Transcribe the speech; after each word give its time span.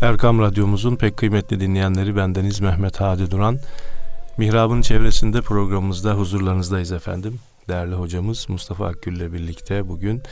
Erkam 0.00 0.40
Radyomuzun 0.40 0.96
pek 0.96 1.16
kıymetli 1.16 1.60
dinleyenleri 1.60 2.16
bendeniz 2.16 2.60
Mehmet 2.60 3.00
Hadi 3.00 3.30
Duran. 3.30 3.58
Mihrab'ın 4.36 4.82
çevresinde 4.82 5.40
programımızda 5.40 6.14
huzurlarınızdayız 6.14 6.92
efendim. 6.92 7.38
Değerli 7.68 7.94
hocamız 7.94 8.46
Mustafa 8.48 8.86
Akgül 8.86 9.16
ile 9.16 9.32
birlikte 9.32 9.88
bugün 9.88 10.22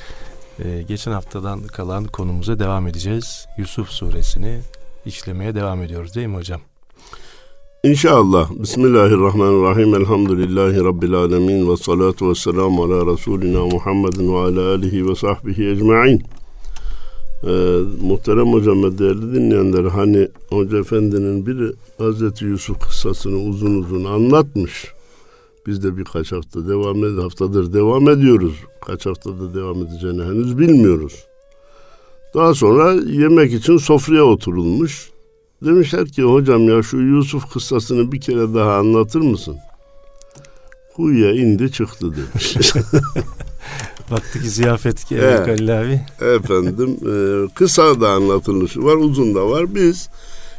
e, 0.65 0.83
geçen 0.83 1.13
haftadan 1.13 1.63
kalan 1.63 2.05
konumuza 2.05 2.59
devam 2.59 2.89
edeceğiz. 2.89 3.47
Yusuf 3.59 3.89
suresini 3.89 4.59
işlemeye 5.07 5.55
devam 5.55 5.83
ediyoruz 5.83 6.15
değil 6.15 6.27
mi 6.27 6.37
hocam? 6.37 6.61
İnşallah. 7.85 8.51
Bismillahirrahmanirrahim. 8.51 9.95
Elhamdülillahi 9.95 10.85
Rabbil 10.85 11.15
alemin. 11.15 11.71
Ve 11.71 11.77
salatu 11.77 12.31
ve 12.31 12.35
selamu 12.35 12.85
ala 12.85 13.13
Resulina 13.13 13.67
Muhammedin 13.67 14.35
ve 14.35 14.39
ala 14.39 14.75
alihi 14.75 15.09
ve 15.09 15.15
sahbihi 15.15 15.69
ecma'in. 15.69 16.23
Ee, 17.45 17.81
muhterem 18.03 18.53
hocam 18.53 18.85
ve 18.85 18.99
değerli 18.99 19.35
dinleyenler 19.35 19.85
hani 19.85 20.29
Hoca 20.49 20.79
Efendi'nin 20.79 21.47
biri 21.47 21.73
Hazreti 21.99 22.45
Yusuf 22.45 22.81
kıssasını 22.81 23.37
uzun 23.37 23.83
uzun 23.83 24.05
anlatmış. 24.05 24.93
Biz 25.67 25.83
de 25.83 25.97
birkaç 25.97 26.33
hafta 26.33 26.69
devam 26.69 27.05
ed 27.05 27.19
haftadır 27.19 27.73
devam 27.73 28.09
ediyoruz. 28.09 28.55
Kaç 28.87 29.07
haftada 29.07 29.55
devam 29.55 29.83
edeceğini 29.83 30.23
henüz 30.23 30.59
bilmiyoruz. 30.59 31.25
Daha 32.35 32.55
sonra 32.55 32.93
yemek 32.93 33.53
için 33.53 33.77
sofraya 33.77 34.25
oturulmuş. 34.25 35.11
Demişler 35.65 36.09
ki 36.09 36.23
hocam 36.23 36.69
ya 36.69 36.83
şu 36.83 36.97
Yusuf 36.97 37.53
kıssasını 37.53 38.13
bir 38.13 38.21
kere 38.21 38.55
daha 38.55 38.75
anlatır 38.75 39.21
mısın? 39.21 39.57
Kuyuya 40.97 41.33
indi 41.33 41.73
çıktı 41.73 42.07
demiş. 42.17 42.57
Baktık 44.11 44.43
ki 44.43 44.51
ziyafet 44.51 45.05
ki 45.05 45.17
evet, 45.21 45.49
Halil 45.49 45.81
abi. 45.81 46.01
Efendim 46.21 46.97
e, 47.03 47.15
kısa 47.55 48.01
da 48.01 48.11
anlatılışı 48.11 48.85
var 48.85 48.97
uzun 48.97 49.35
da 49.35 49.51
var. 49.51 49.75
Biz 49.75 50.09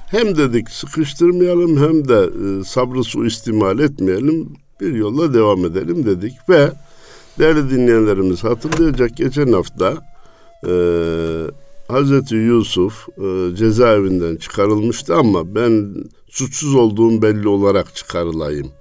hem 0.07 0.37
dedik 0.37 0.69
sıkıştırmayalım 0.69 1.77
hem 1.77 2.07
de 2.07 2.29
e, 2.59 2.63
sabrı 2.63 3.03
suistimal 3.03 3.79
etmeyelim 3.79 4.49
bir 4.81 4.95
yolla 4.95 5.33
devam 5.33 5.65
edelim 5.65 6.05
dedik 6.05 6.33
ve 6.49 6.71
değerli 7.39 7.69
dinleyenlerimiz 7.69 8.43
hatırlayacak 8.43 9.17
geçen 9.17 9.53
hafta 9.53 9.93
e, 10.67 10.73
Hazreti 11.87 12.35
Yusuf 12.35 13.07
e, 13.09 13.55
cezaevinden 13.55 14.35
çıkarılmıştı 14.35 15.15
ama 15.15 15.55
ben 15.55 15.95
suçsuz 16.29 16.75
olduğum 16.75 17.21
belli 17.21 17.47
olarak 17.47 17.95
çıkarılayım. 17.95 18.71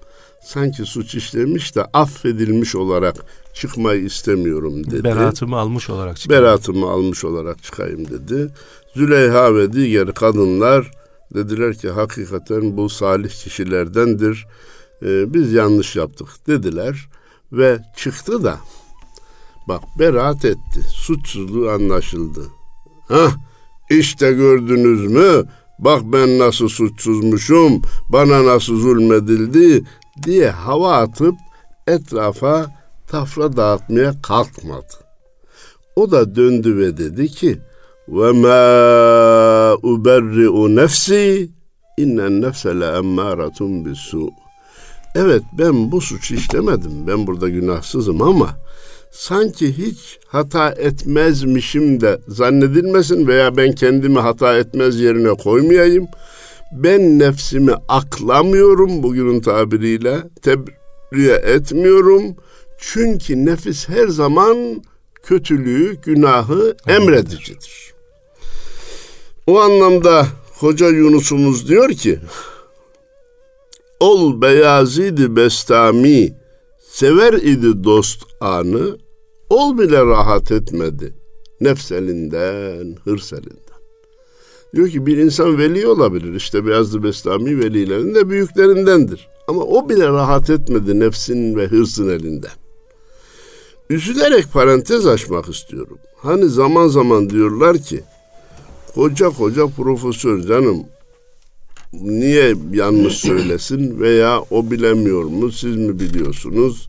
Sanki 0.47 0.85
suç 0.85 1.15
işlemiş 1.15 1.77
de 1.77 1.85
affedilmiş 1.85 2.75
olarak 2.75 3.17
çıkmayı 3.55 4.05
istemiyorum 4.05 4.91
dedi. 4.91 5.05
Beratımı 5.05 5.57
almış 5.57 5.91
olarak 5.91 6.17
çıkayım. 6.17 6.43
Beratımı 6.43 6.91
almış 6.91 7.25
olarak 7.25 7.63
çıkayım 7.63 8.09
dedi. 8.09 8.53
Züleyha 8.95 9.55
ve 9.55 9.73
diğer 9.73 10.15
kadınlar 10.15 10.91
dediler 11.35 11.75
ki 11.75 11.91
hakikaten 11.91 12.77
bu 12.77 12.89
salih 12.89 13.31
kişilerdendir. 13.31 14.47
Ee, 15.03 15.35
biz 15.35 15.53
yanlış 15.53 15.97
yaptık 15.97 16.29
dediler 16.47 17.09
ve 17.53 17.79
çıktı 17.97 18.45
da 18.45 18.57
bak 19.69 19.83
beraat 19.99 20.45
etti. 20.45 20.81
Suçsuzluğu 20.95 21.71
anlaşıldı. 21.71 22.47
Hah 23.09 23.33
işte 23.91 24.33
gördünüz 24.33 25.07
mü? 25.07 25.45
Bak 25.79 26.03
ben 26.05 26.39
nasıl 26.39 26.69
suçsuzmuşum, 26.69 27.83
bana 28.09 28.47
nasıl 28.47 28.77
zulmedildi 28.77 29.85
diye 30.23 30.51
hava 30.51 30.97
atıp 30.97 31.35
etrafa 31.87 32.67
tafra 33.07 33.57
dağıtmaya 33.57 34.15
kalkmadı. 34.23 34.95
O 35.97 36.11
da 36.11 36.37
döndü 36.37 36.77
ve 36.79 36.97
dedi 36.97 37.29
ki 37.29 37.59
ve 38.09 38.33
ma 38.33 39.77
uberri'u 39.83 40.77
nefsi 40.77 41.51
innen 41.97 42.43
nefse 42.43 42.81
le 42.81 42.87
emmâratun 42.87 43.85
bisu. 43.85 44.31
Evet 45.15 45.43
ben 45.59 45.93
bu 45.93 46.01
suçu 46.01 46.35
işlemedim. 46.35 47.07
Ben 47.07 47.27
burada 47.27 47.49
günahsızım 47.49 48.23
ama 48.23 48.51
sanki 49.11 49.79
hiç 49.79 50.19
hata 50.27 50.71
etmezmişim 50.71 52.01
de 52.01 52.21
zannedilmesin 52.29 53.27
veya 53.27 53.57
ben 53.57 53.73
kendimi 53.73 54.19
hata 54.19 54.59
etmez 54.59 55.01
yerine 55.01 55.35
koymayayım. 55.35 56.07
Ben 56.77 57.19
nefsimi 57.19 57.73
aklamıyorum 57.89 59.03
bugünün 59.03 59.41
tabiriyle. 59.41 60.23
Tebriye 60.43 61.35
etmiyorum. 61.35 62.37
Çünkü 62.79 63.47
nefis 63.47 63.89
her 63.89 64.09
zaman 64.09 64.83
kötülüğü, 65.23 65.97
günahı 66.03 66.77
emredicidir. 66.89 67.95
O 69.47 69.61
anlamda 69.61 70.27
Hoca 70.53 70.89
Yunus'umuz 70.89 71.69
diyor 71.69 71.89
ki 71.89 72.19
Ol 74.01 74.41
beyazidi 74.41 75.37
bestami 75.37 76.37
sever 76.89 77.33
idi 77.33 77.85
dost 77.85 78.23
anı 78.41 78.99
ol 79.51 79.79
bile 79.79 80.07
rahat 80.07 80.53
etmedi 80.53 81.15
nefs 81.61 81.93
elinden, 81.93 82.97
hırs 83.05 83.33
elinden. 83.33 83.66
Diyor 84.77 84.89
ki 84.89 85.07
bir 85.07 85.17
insan 85.17 85.59
veli 85.59 85.87
olabilir. 85.87 86.35
İşte 86.35 86.67
Beyazlı 86.67 87.03
Bestami 87.03 87.59
velilerin 87.59 88.15
de 88.15 88.29
büyüklerindendir. 88.29 89.29
Ama 89.49 89.63
o 89.63 89.89
bile 89.89 90.09
rahat 90.09 90.51
etmedi 90.51 91.01
nefsin 91.01 91.57
ve 91.57 91.67
hırsın 91.67 92.09
elinden. 92.09 92.51
Üzülerek 93.91 94.53
parantez 94.53 95.07
açmak 95.07 95.49
istiyorum. 95.49 95.99
Hani 96.17 96.49
zaman 96.49 96.89
zaman 96.89 97.31
diyorlar 97.31 97.79
ki 97.79 98.01
koca 98.95 99.31
koca 99.31 99.67
profesör 99.67 100.43
canım 100.43 100.85
niye 101.93 102.55
yanlış 102.73 103.15
söylesin 103.15 104.01
veya 104.01 104.41
o 104.51 104.71
bilemiyor 104.71 105.25
mu 105.25 105.53
siz 105.53 105.77
mi 105.77 106.01
biliyorsunuz? 106.01 106.89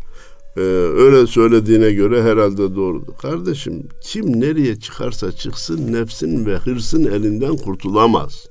Ee, 0.58 0.62
öyle 0.98 1.28
söylediğine 1.28 1.92
göre 1.92 2.24
herhalde 2.24 2.76
doğrudur. 2.76 3.14
Kardeşim 3.22 3.88
kim 4.02 4.42
nereye 4.42 4.76
çıkarsa 4.80 5.32
çıksın 5.32 5.94
nefsin 5.94 6.46
ve 6.46 6.56
hırsın 6.56 7.06
elinden 7.06 7.58
kurtulamaz. 7.58 8.48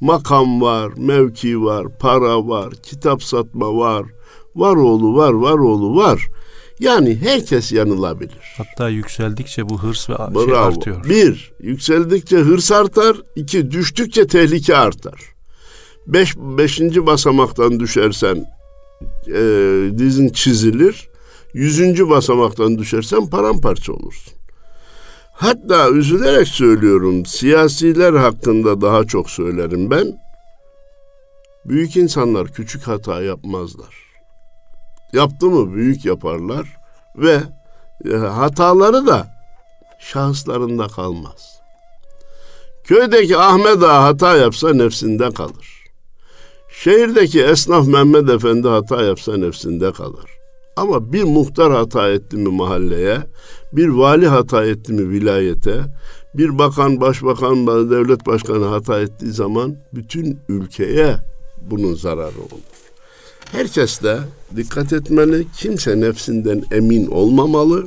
Makam 0.00 0.60
var, 0.60 0.92
mevki 0.96 1.62
var, 1.62 1.86
para 1.98 2.48
var, 2.48 2.74
kitap 2.82 3.22
satma 3.22 3.76
var, 3.76 4.06
var 4.56 4.76
oğlu 4.76 5.16
var, 5.16 5.32
var 5.32 5.58
oğlu 5.58 5.96
var. 5.96 6.28
Yani 6.80 7.16
herkes 7.16 7.72
yanılabilir. 7.72 8.54
Hatta 8.56 8.88
yükseldikçe 8.88 9.68
bu 9.68 9.82
hırs 9.82 10.10
ve 10.10 10.14
Bravo. 10.14 10.44
şey 10.44 10.58
artıyor. 10.58 11.04
Bir, 11.04 11.52
yükseldikçe 11.60 12.36
hırs 12.36 12.72
artar. 12.72 13.16
iki 13.36 13.70
düştükçe 13.70 14.26
tehlike 14.26 14.76
artar. 14.76 15.20
Beş, 16.06 16.36
beşinci 16.36 17.06
basamaktan 17.06 17.80
düşersen 17.80 18.44
e, 19.28 19.40
dizin 19.98 20.28
çizilir. 20.28 21.11
Yüzüncü 21.54 22.10
basamaktan 22.10 22.78
düşersen 22.78 23.26
paramparça 23.26 23.92
olursun. 23.92 24.32
Hatta 25.32 25.90
üzülerek 25.90 26.48
söylüyorum 26.48 27.26
siyasiler 27.26 28.12
hakkında 28.12 28.80
daha 28.80 29.04
çok 29.04 29.30
söylerim 29.30 29.90
ben. 29.90 30.22
Büyük 31.64 31.96
insanlar 31.96 32.48
küçük 32.48 32.82
hata 32.82 33.22
yapmazlar. 33.22 33.94
Yaptı 35.12 35.46
mı 35.46 35.74
büyük 35.74 36.04
yaparlar 36.04 36.76
ve 37.16 37.40
e, 38.10 38.16
hataları 38.16 39.06
da 39.06 39.26
şahıslarında 40.00 40.88
kalmaz. 40.88 41.60
Köydeki 42.84 43.36
Ahmet 43.36 43.82
Ağa 43.82 44.04
hata 44.04 44.36
yapsa 44.36 44.74
nefsinde 44.74 45.30
kalır. 45.30 45.84
Şehirdeki 46.70 47.42
esnaf 47.42 47.86
Mehmet 47.86 48.30
Efendi 48.30 48.68
hata 48.68 49.02
yapsa 49.02 49.36
nefsinde 49.36 49.92
kalır. 49.92 50.41
Ama 50.76 51.12
bir 51.12 51.22
muhtar 51.22 51.72
hata 51.72 52.10
etti 52.10 52.36
mi 52.36 52.48
mahalleye, 52.48 53.18
bir 53.72 53.88
vali 53.88 54.26
hata 54.26 54.64
etti 54.64 54.92
mi 54.92 55.10
vilayete, 55.10 55.80
bir 56.34 56.58
bakan, 56.58 57.00
başbakan, 57.00 57.66
devlet 57.66 58.26
başkanı 58.26 58.64
hata 58.64 59.00
ettiği 59.00 59.32
zaman 59.32 59.76
bütün 59.94 60.38
ülkeye 60.48 61.16
bunun 61.70 61.94
zararı 61.94 62.38
olur. 62.38 62.62
Herkes 63.52 64.02
de 64.02 64.18
dikkat 64.56 64.92
etmeli. 64.92 65.46
Kimse 65.56 66.00
nefsinden 66.00 66.62
emin 66.70 67.06
olmamalı. 67.06 67.86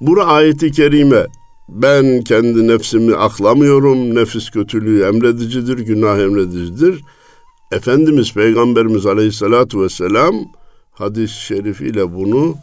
Bura 0.00 0.24
ayeti 0.24 0.72
kerime 0.72 1.26
ben 1.68 2.20
kendi 2.20 2.68
nefsimi 2.68 3.14
aklamıyorum. 3.14 4.14
Nefis 4.14 4.50
kötülüğü 4.50 5.02
emredicidir, 5.02 5.78
günah 5.78 6.18
emredicidir. 6.18 7.02
Efendimiz 7.72 8.34
Peygamberimiz 8.34 9.06
Aleyhisselatü 9.06 9.80
Vesselam 9.80 10.34
hadis-i 10.94 11.40
şerifiyle 11.40 12.14
bunu 12.14 12.56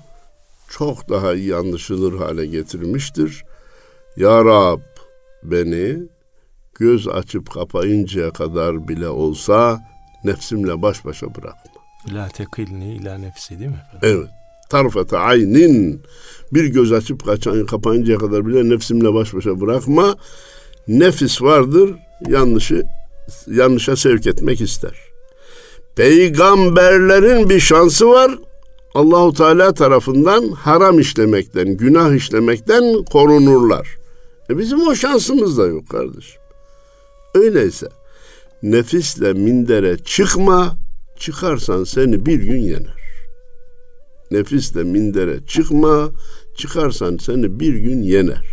çok 0.69 1.10
daha 1.10 1.33
iyi 1.33 1.56
anlaşılır 1.56 2.18
hale 2.18 2.45
getirmiştir. 2.45 3.44
Ya 4.18 4.45
Rab 4.45 4.80
beni 5.44 5.98
göz 6.74 7.07
açıp 7.07 7.51
kapayıncaya 7.51 8.31
kadar 8.31 8.88
bile 8.88 9.07
olsa 9.07 9.81
nefsimle 10.24 10.81
baş 10.81 11.06
başa 11.06 11.36
bırakma. 11.36 11.72
La 12.13 12.28
tekilni 12.28 12.95
ila 12.95 13.18
nefsi 13.18 13.60
değil 13.60 13.69
mi 13.69 13.81
efendim? 13.88 14.00
Evet. 14.01 14.30
Tarfete 14.69 15.18
aynin 15.18 16.01
bir 16.54 16.66
göz 16.66 16.92
açıp 16.92 17.25
kaçan, 17.25 17.66
kapayıncaya 17.66 18.18
kadar 18.18 18.48
bile 18.48 18.69
nefsimle 18.69 19.13
baş 19.13 19.33
başa 19.33 19.62
bırakma. 19.62 20.16
Nefis 20.88 21.42
vardır, 21.42 21.95
yanlışı 22.28 22.83
yanlışa 23.48 23.95
sevk 23.95 24.28
etmek 24.28 24.62
ister. 24.62 25.10
Peygamberlerin 25.95 27.49
bir 27.49 27.59
şansı 27.59 28.09
var. 28.09 28.31
Allahu 28.93 29.33
Teala 29.33 29.73
tarafından 29.73 30.47
haram 30.51 30.99
işlemekten, 30.99 31.77
günah 31.77 32.13
işlemekten 32.13 33.03
korunurlar. 33.03 33.97
E 34.49 34.57
bizim 34.57 34.88
o 34.88 34.95
şansımız 34.95 35.57
da 35.57 35.67
yok 35.67 35.89
kardeşim. 35.89 36.41
Öyleyse 37.35 37.88
nefisle 38.63 39.33
mindere 39.33 39.97
çıkma, 39.97 40.77
çıkarsan 41.19 41.83
seni 41.83 42.25
bir 42.25 42.39
gün 42.39 42.61
yener. 42.61 43.01
Nefisle 44.31 44.83
mindere 44.83 45.45
çıkma, 45.47 46.09
çıkarsan 46.55 47.17
seni 47.17 47.59
bir 47.59 47.73
gün 47.73 48.01
yener. 48.01 48.45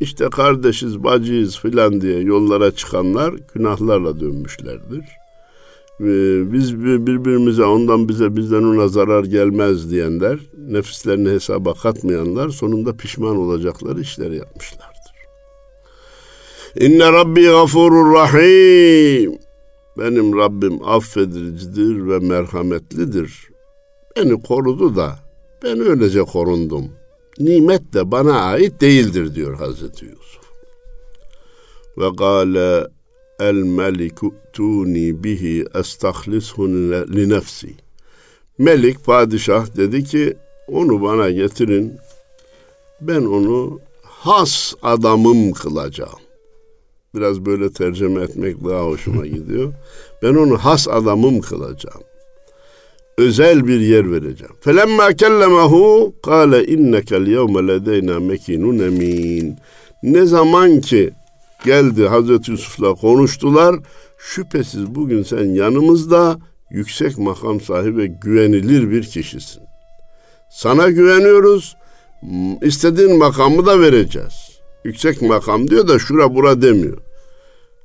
İşte 0.00 0.30
kardeşiz, 0.30 1.04
bacıyız 1.04 1.58
filan 1.58 2.00
diye 2.00 2.20
yollara 2.20 2.70
çıkanlar 2.70 3.34
günahlarla 3.54 4.20
dönmüşlerdir. 4.20 5.19
Biz 6.00 6.80
birbirimize 6.80 7.64
ondan 7.64 8.08
bize 8.08 8.36
bizden 8.36 8.62
ona 8.62 8.88
zarar 8.88 9.24
gelmez 9.24 9.90
diyenler, 9.90 10.38
nefislerini 10.58 11.30
hesaba 11.30 11.74
katmayanlar 11.74 12.48
sonunda 12.48 12.96
pişman 12.96 13.36
olacakları 13.36 14.00
işleri 14.00 14.36
yapmışlardır. 14.36 15.14
İnne 16.76 17.12
Rabbi 17.12 17.42
gafurur 17.42 18.14
rahim. 18.14 19.38
Benim 19.98 20.38
Rabbim 20.38 20.88
affedicidir 20.88 22.08
ve 22.08 22.18
merhametlidir. 22.18 23.48
Beni 24.16 24.42
korudu 24.42 24.96
da 24.96 25.18
ben 25.62 25.80
öylece 25.80 26.20
korundum. 26.20 26.84
Nimet 27.38 27.92
de 27.94 28.10
bana 28.10 28.40
ait 28.40 28.80
değildir 28.80 29.34
diyor 29.34 29.58
Hazreti 29.58 30.04
Yusuf. 30.04 30.40
Ve 31.98 32.08
gâle 32.18 32.86
el 33.40 33.54
meliku 33.54 34.34
tuni 34.52 35.24
bihi 35.24 35.64
estahlishu 35.74 36.68
li 37.14 37.28
nefsi. 37.28 37.74
Melik 38.58 39.04
padişah 39.04 39.76
dedi 39.76 40.04
ki 40.04 40.36
onu 40.68 41.02
bana 41.02 41.30
getirin. 41.30 41.96
Ben 43.00 43.20
onu 43.24 43.80
has 44.02 44.74
adamım 44.82 45.52
kılacağım. 45.52 46.20
Biraz 47.14 47.46
böyle 47.46 47.72
tercüme 47.72 48.22
etmek 48.22 48.64
daha 48.64 48.82
hoşuma 48.82 49.26
gidiyor. 49.36 49.72
Ben 50.22 50.34
onu 50.34 50.58
has 50.58 50.88
adamım 50.88 51.40
kılacağım. 51.40 52.02
Özel 53.18 53.66
bir 53.66 53.80
yer 53.80 54.12
vereceğim. 54.12 54.54
Felemma 54.60 55.12
kellemehu 55.12 56.14
kâle 56.22 56.66
innekel 56.66 57.26
yevme 57.26 57.68
ledeyna 57.68 58.20
mekinun 58.20 58.78
emin. 58.78 59.56
Ne 60.02 60.26
zaman 60.26 60.80
ki 60.80 61.10
geldi 61.64 62.06
Hazreti 62.06 62.50
Yusuf'la 62.50 62.94
konuştular. 62.94 63.76
Şüphesiz 64.22 64.94
bugün 64.94 65.22
sen 65.22 65.44
yanımızda 65.44 66.38
yüksek 66.70 67.18
makam 67.18 67.60
sahibi 67.60 68.06
güvenilir 68.06 68.90
bir 68.90 69.02
kişisin. 69.02 69.62
Sana 70.50 70.90
güveniyoruz. 70.90 71.76
İstediğin 72.62 73.18
makamı 73.18 73.66
da 73.66 73.80
vereceğiz. 73.80 74.60
Yüksek 74.84 75.22
makam 75.22 75.70
diyor 75.70 75.88
da 75.88 75.98
şura 75.98 76.34
bura 76.34 76.62
demiyor. 76.62 76.98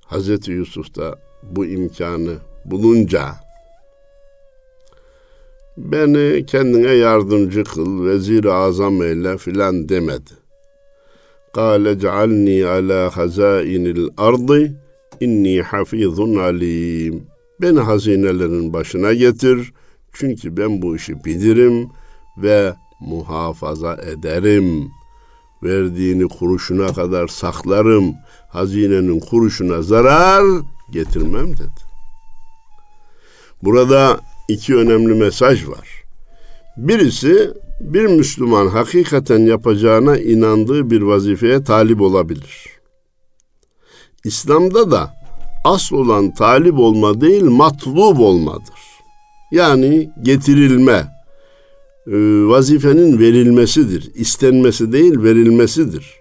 Hazreti 0.06 0.52
Yusuf 0.52 0.96
da 0.96 1.20
bu 1.44 1.66
imkanı 1.66 2.34
bulunca 2.66 3.36
beni 5.78 6.46
kendine 6.46 6.92
yardımcı 6.92 7.64
kıl, 7.64 8.06
vezir-i 8.06 8.52
azam 8.52 9.04
eyle 9.04 9.38
filan 9.38 9.90
demedi. 9.90 10.32
Kale 11.54 12.00
cealni 12.00 12.66
ala 12.66 13.18
hazainil 13.18 14.08
ardı 14.18 14.85
inni 15.20 15.62
hafizun 15.62 16.36
alim. 16.36 17.24
Beni 17.62 17.80
hazinelerin 17.80 18.74
başına 18.74 19.14
getir 19.14 19.74
çünkü 20.14 20.58
ben 20.58 20.82
bu 20.82 20.96
işi 20.96 21.26
bilirim 21.26 21.90
ve 22.38 22.74
muhafaza 23.00 23.94
ederim. 23.94 24.92
Verdiğini 25.64 26.28
kuruşuna 26.28 26.88
kadar 26.94 27.28
saklarım. 27.28 28.14
Hazinenin 28.50 29.20
kuruşuna 29.20 29.82
zarar 29.82 30.44
getirmem 30.92 31.54
dedi. 31.54 31.82
Burada 33.64 34.20
iki 34.48 34.76
önemli 34.76 35.14
mesaj 35.14 35.68
var. 35.68 36.04
Birisi 36.78 37.52
bir 37.82 38.06
Müslüman 38.06 38.68
hakikaten 38.68 39.40
yapacağına 39.40 40.18
inandığı 40.18 40.90
bir 40.90 41.02
vazifeye 41.02 41.64
talip 41.64 42.02
olabilir. 42.02 42.75
İslam'da 44.26 44.92
da 44.92 45.14
asıl 45.64 45.96
olan 45.96 46.34
talip 46.34 46.80
olma 46.80 47.22
değil 47.22 47.44
matlub 47.44 48.20
olmadır. 48.20 48.80
Yani 49.52 50.10
getirilme, 50.22 51.08
e, 52.08 52.16
vazifenin 52.48 53.20
verilmesidir. 53.20 54.12
İstenmesi 54.16 54.92
değil 54.92 55.24
verilmesidir. 55.24 56.14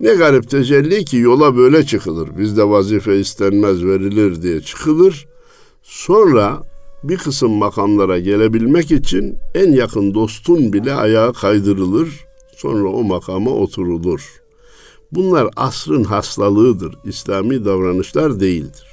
Ne 0.00 0.14
garip 0.14 0.50
tecelli 0.50 1.04
ki 1.04 1.16
yola 1.16 1.56
böyle 1.56 1.86
çıkılır. 1.86 2.38
Bizde 2.38 2.68
vazife 2.68 3.18
istenmez 3.18 3.84
verilir 3.84 4.42
diye 4.42 4.60
çıkılır. 4.60 5.28
Sonra 5.82 6.62
bir 7.02 7.16
kısım 7.16 7.52
makamlara 7.52 8.18
gelebilmek 8.18 8.90
için 8.90 9.38
en 9.54 9.72
yakın 9.72 10.14
dostun 10.14 10.72
bile 10.72 10.94
ayağa 10.94 11.32
kaydırılır. 11.32 12.08
Sonra 12.56 12.88
o 12.88 13.02
makama 13.02 13.50
oturulur. 13.50 14.39
Bunlar 15.12 15.48
asrın 15.56 16.04
hastalığıdır. 16.04 16.94
İslami 17.04 17.64
davranışlar 17.64 18.40
değildir. 18.40 18.86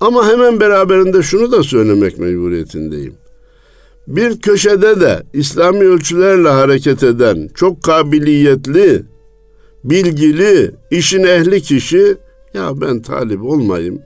Ama 0.00 0.28
hemen 0.28 0.60
beraberinde 0.60 1.22
şunu 1.22 1.52
da 1.52 1.62
söylemek 1.62 2.18
mecburiyetindeyim. 2.18 3.14
Bir 4.06 4.40
köşede 4.40 5.00
de 5.00 5.22
İslami 5.32 5.84
ölçülerle 5.84 6.48
hareket 6.48 7.02
eden, 7.02 7.50
çok 7.54 7.82
kabiliyetli, 7.82 9.02
bilgili, 9.84 10.70
işin 10.90 11.22
ehli 11.22 11.62
kişi 11.62 12.16
ya 12.54 12.80
ben 12.80 13.02
talip 13.02 13.44
olmayayım, 13.44 14.02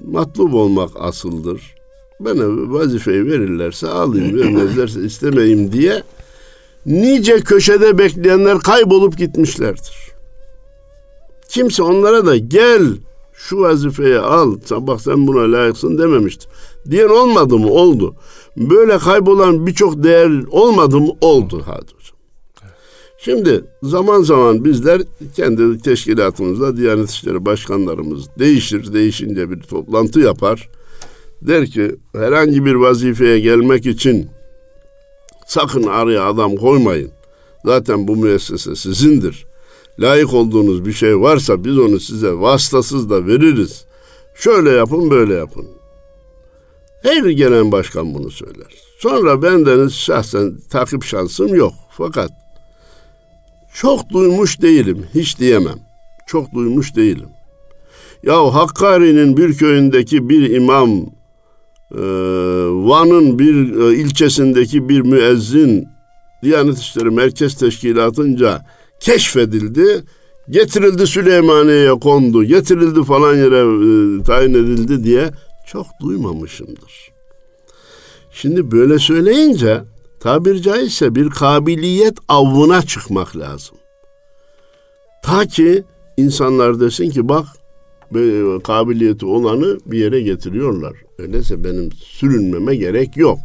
matlub 0.00 0.52
olmak 0.52 0.90
asıldır. 0.94 1.74
Bana 2.20 2.72
vazifeyi 2.72 3.26
verirlerse 3.26 3.88
alayım, 3.88 4.38
vermezlerse 4.38 5.04
istemeyim 5.04 5.72
diye 5.72 6.02
nice 6.86 7.40
köşede 7.40 7.98
bekleyenler 7.98 8.58
kaybolup 8.58 9.18
gitmişlerdir. 9.18 10.12
Kimse 11.48 11.82
onlara 11.82 12.26
da 12.26 12.36
gel 12.36 12.82
şu 13.32 13.60
vazifeyi 13.60 14.18
al, 14.18 14.56
sabah 14.64 14.98
sen 14.98 15.26
buna 15.26 15.52
layıksın 15.52 15.98
dememiştir. 15.98 16.48
Diyen 16.90 17.08
olmadı 17.08 17.58
mı? 17.58 17.70
Oldu. 17.70 18.14
Böyle 18.56 18.98
kaybolan 18.98 19.66
birçok 19.66 20.04
değer 20.04 20.30
olmadı 20.50 21.00
mı? 21.00 21.12
Oldu 21.20 21.62
hadi 21.66 21.92
hocam. 21.94 22.18
Şimdi 23.18 23.64
zaman 23.82 24.22
zaman 24.22 24.64
bizler 24.64 25.02
kendi 25.36 25.78
teşkilatımızda 25.78 26.76
Diyanet 26.76 27.10
İşleri 27.10 27.44
Başkanlarımız 27.46 28.26
değişir. 28.38 28.92
Değişince 28.92 29.50
bir 29.50 29.60
toplantı 29.60 30.20
yapar. 30.20 30.68
Der 31.42 31.66
ki 31.66 31.96
herhangi 32.14 32.64
bir 32.64 32.74
vazifeye 32.74 33.40
gelmek 33.40 33.86
için 33.86 34.28
sakın 35.52 35.82
araya 35.82 36.24
adam 36.24 36.56
koymayın. 36.56 37.10
Zaten 37.64 38.08
bu 38.08 38.16
müessese 38.16 38.76
sizindir. 38.76 39.46
Layık 39.98 40.34
olduğunuz 40.34 40.86
bir 40.86 40.92
şey 40.92 41.20
varsa 41.20 41.64
biz 41.64 41.78
onu 41.78 42.00
size 42.00 42.32
vasıtasız 42.32 43.10
da 43.10 43.26
veririz. 43.26 43.84
Şöyle 44.34 44.70
yapın 44.70 45.10
böyle 45.10 45.34
yapın. 45.34 45.66
Her 47.02 47.24
gelen 47.24 47.72
başkan 47.72 48.14
bunu 48.14 48.30
söyler. 48.30 48.74
Sonra 48.98 49.42
bendeniz 49.42 49.94
şahsen 49.94 50.54
takip 50.70 51.04
şansım 51.04 51.54
yok. 51.54 51.72
Fakat 51.90 52.30
çok 53.74 54.10
duymuş 54.10 54.62
değilim, 54.62 55.06
hiç 55.14 55.38
diyemem. 55.38 55.78
Çok 56.26 56.54
duymuş 56.54 56.96
değilim. 56.96 57.28
Ya 58.22 58.54
Hakkari'nin 58.54 59.36
bir 59.36 59.54
köyündeki 59.56 60.28
bir 60.28 60.50
imam, 60.50 61.06
Van'ın 62.88 63.38
bir 63.38 63.80
e, 63.80 63.96
ilçesindeki 63.96 64.88
bir 64.88 65.00
müezzin, 65.00 65.88
Diyanet 66.42 66.78
İşleri 66.78 67.10
Merkez 67.10 67.54
Teşkilatı'nca 67.54 68.66
keşfedildi, 69.00 70.04
getirildi 70.50 71.06
Süleymaniye'ye 71.06 71.92
kondu, 71.92 72.44
getirildi 72.44 73.04
falan 73.04 73.36
yere 73.36 73.58
e, 73.58 74.22
tayin 74.22 74.54
edildi 74.54 75.04
diye 75.04 75.30
çok 75.66 75.86
duymamışımdır. 76.00 77.12
Şimdi 78.30 78.70
böyle 78.70 78.98
söyleyince 78.98 79.80
tabir 80.20 80.62
caizse 80.62 81.14
bir 81.14 81.30
kabiliyet 81.30 82.14
avına 82.28 82.82
çıkmak 82.82 83.36
lazım. 83.36 83.76
Ta 85.22 85.46
ki 85.46 85.84
insanlar 86.16 86.80
desin 86.80 87.10
ki 87.10 87.28
bak 87.28 87.46
kabiliyeti 88.64 89.26
olanı 89.26 89.78
bir 89.86 89.98
yere 89.98 90.20
getiriyorlar. 90.20 90.92
Öyleyse 91.18 91.64
benim 91.64 91.92
sürünmeme 91.92 92.76
gerek 92.76 93.16
yok. 93.16 93.38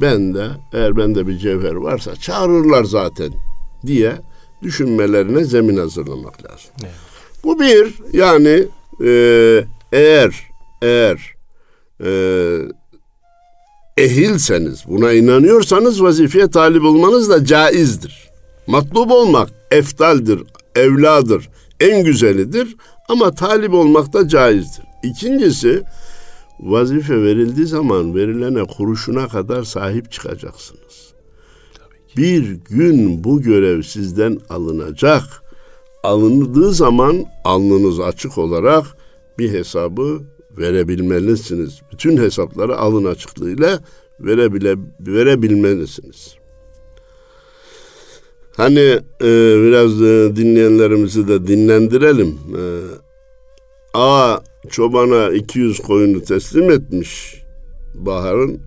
Ben 0.00 0.34
de 0.34 0.46
eğer 0.72 0.96
bende 0.96 1.26
bir 1.26 1.38
cevher 1.38 1.74
varsa 1.74 2.16
çağırırlar 2.16 2.84
zaten 2.84 3.32
diye 3.86 4.12
düşünmelerine 4.62 5.44
zemin 5.44 5.76
hazırlamak 5.76 6.44
lazım. 6.44 6.70
Evet. 6.82 6.94
Bu 7.44 7.60
bir 7.60 7.94
yani 8.12 8.64
e, 9.04 9.64
eğer 9.92 10.46
eğer 10.82 11.34
e, 12.04 12.10
ehilseniz, 13.96 14.84
buna 14.88 15.12
inanıyorsanız 15.12 16.02
vazifeye 16.02 16.50
talip 16.50 16.84
olmanız 16.84 17.30
da 17.30 17.44
caizdir. 17.44 18.30
Matlub 18.66 19.10
olmak 19.10 19.48
eftaldir, 19.70 20.42
evladır, 20.76 21.48
en 21.80 22.04
güzelidir 22.04 22.76
ama 23.08 23.30
talip 23.30 23.74
olmak 23.74 24.12
da 24.12 24.28
caizdir. 24.28 24.84
İkincisi 25.02 25.82
vazife 26.60 27.22
verildiği 27.22 27.66
zaman 27.66 28.14
verilene 28.14 28.64
kuruşuna 28.64 29.28
kadar 29.28 29.62
sahip 29.62 30.12
çıkacaksınız. 30.12 31.12
Bir 32.16 32.50
gün 32.64 33.24
bu 33.24 33.42
görev 33.42 33.82
sizden 33.82 34.38
alınacak. 34.48 35.22
Alındığı 36.02 36.72
zaman 36.72 37.24
alnınız 37.44 38.00
açık 38.00 38.38
olarak 38.38 38.86
bir 39.38 39.52
hesabı 39.52 40.22
verebilmelisiniz. 40.58 41.80
Bütün 41.92 42.16
hesapları 42.16 42.76
alın 42.76 43.04
açıklığıyla 43.04 43.80
verebile, 44.20 44.76
verebilmelisiniz. 45.00 46.36
Hani 48.56 48.98
e, 49.20 49.30
biraz 49.62 50.02
e, 50.02 50.36
dinleyenlerimizi 50.36 51.28
de 51.28 51.46
dinlendirelim. 51.46 52.28
E, 52.28 52.62
A 53.94 54.40
çobana 54.70 55.30
200 55.30 55.78
koyunu 55.78 56.22
teslim 56.22 56.70
etmiş 56.70 57.42
baharın. 57.94 58.60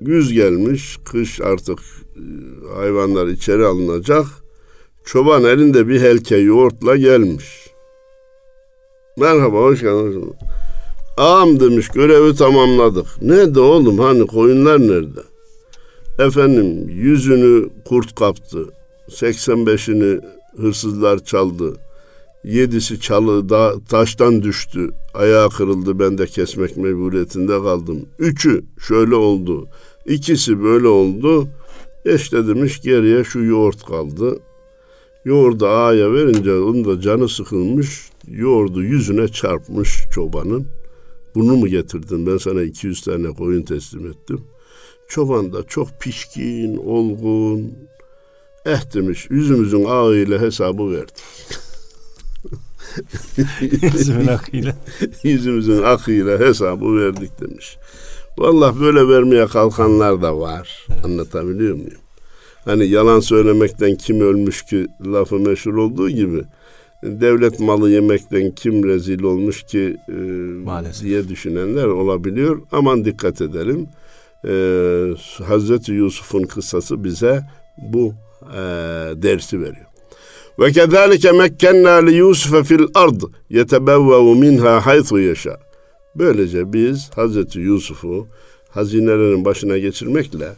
Güz 0.00 0.32
gelmiş, 0.32 0.98
kış 1.04 1.40
artık 1.40 1.78
e, 1.78 2.22
hayvanlar 2.76 3.26
içeri 3.26 3.64
alınacak. 3.64 4.26
Çoban 5.04 5.44
elinde 5.44 5.88
bir 5.88 6.00
helke 6.00 6.36
yoğurtla 6.36 6.96
gelmiş. 6.96 7.70
Merhaba, 9.16 9.58
hoş 9.58 9.80
geldiniz. 9.80 10.24
Ağam 11.16 11.60
demiş 11.60 11.88
görevi 11.88 12.36
tamamladık. 12.36 13.06
Nerede 13.22 13.60
oğlum 13.60 13.98
hani 13.98 14.26
koyunlar 14.26 14.80
nerede? 14.80 15.20
Efendim 16.18 16.88
yüzünü 16.88 17.68
kurt 17.84 18.14
kaptı. 18.14 18.68
85'ini 19.08 20.20
hırsızlar 20.56 21.24
çaldı. 21.24 21.76
Yedisi 22.44 23.00
çalı 23.00 23.48
da 23.48 23.74
taştan 23.88 24.42
düştü. 24.42 24.90
Ayağı 25.14 25.50
kırıldı 25.50 25.98
ben 25.98 26.18
de 26.18 26.26
kesmek 26.26 26.76
mecburiyetinde 26.76 27.62
kaldım. 27.62 28.06
Üçü 28.18 28.64
şöyle 28.78 29.14
oldu. 29.14 29.68
İkisi 30.06 30.62
böyle 30.62 30.88
oldu. 30.88 31.48
İşte 32.14 32.46
demiş 32.46 32.80
geriye 32.80 33.24
şu 33.24 33.44
yoğurt 33.44 33.84
kaldı. 33.84 34.38
Yoğurdu 35.24 35.66
ağaya 35.66 36.12
verince 36.12 36.52
onun 36.52 36.84
da 36.84 37.00
canı 37.00 37.28
sıkılmış. 37.28 38.10
Yoğurdu 38.28 38.82
yüzüne 38.82 39.28
çarpmış 39.28 39.90
çobanın. 40.14 40.66
Bunu 41.34 41.56
mu 41.56 41.68
getirdin? 41.68 42.26
Ben 42.26 42.36
sana 42.36 42.62
200 42.62 43.02
tane 43.02 43.28
koyun 43.28 43.62
teslim 43.62 44.06
ettim. 44.06 44.40
Çoban 45.08 45.52
da 45.52 45.62
çok 45.62 45.88
pişkin, 46.00 46.76
olgun. 46.76 47.72
Eh 48.66 48.94
demiş, 48.94 49.26
yüzümüzün 49.30 49.84
ağıyla 49.84 50.40
hesabı 50.40 50.92
verdi. 50.92 51.12
Yüzümün 53.82 54.26
akıyla. 54.26 54.76
Yüzümüzün 55.22 55.82
akıyla 55.82 56.40
hesabı 56.40 56.96
verdik 56.96 57.40
demiş. 57.40 57.76
Vallahi 58.38 58.80
böyle 58.80 59.08
vermeye 59.08 59.46
kalkanlar 59.46 60.22
da 60.22 60.38
var. 60.38 60.86
Evet. 60.94 61.04
Anlatabiliyor 61.04 61.74
muyum? 61.74 61.98
Hani 62.64 62.86
yalan 62.86 63.20
söylemekten 63.20 63.96
kim 63.96 64.20
ölmüş 64.20 64.62
ki 64.62 64.86
lafı 65.06 65.38
meşhur 65.38 65.74
olduğu 65.74 66.10
gibi 66.10 66.42
devlet 67.02 67.60
malı 67.60 67.90
yemekten 67.90 68.50
kim 68.50 68.84
rezil 68.88 69.22
olmuş 69.22 69.62
ki 69.62 69.96
e, 70.08 70.12
Maalesef. 70.64 71.02
diye 71.04 71.28
düşünenler 71.28 71.84
olabiliyor. 71.86 72.60
Aman 72.72 73.04
dikkat 73.04 73.40
edelim. 73.40 73.86
E, 74.48 74.54
Hazreti 75.44 75.92
Yusuf'un 75.92 76.42
kıssası 76.42 77.04
bize 77.04 77.42
bu 77.78 78.14
e, 78.52 78.58
dersi 79.22 79.60
veriyor. 79.60 79.86
Ve 80.58 80.72
kezalike 80.72 81.32
mekkenna 81.32 81.90
li 81.90 82.14
Yusuf'e 82.14 82.64
fil 82.64 82.86
ard 82.94 83.20
yetebevvevu 83.50 84.34
minha 84.34 84.86
haythu 84.86 85.18
yaşa. 85.18 85.60
Böylece 86.14 86.72
biz 86.72 87.10
Hazreti 87.14 87.60
Yusuf'u 87.60 88.26
hazinelerin 88.70 89.44
başına 89.44 89.78
geçirmekle 89.78 90.48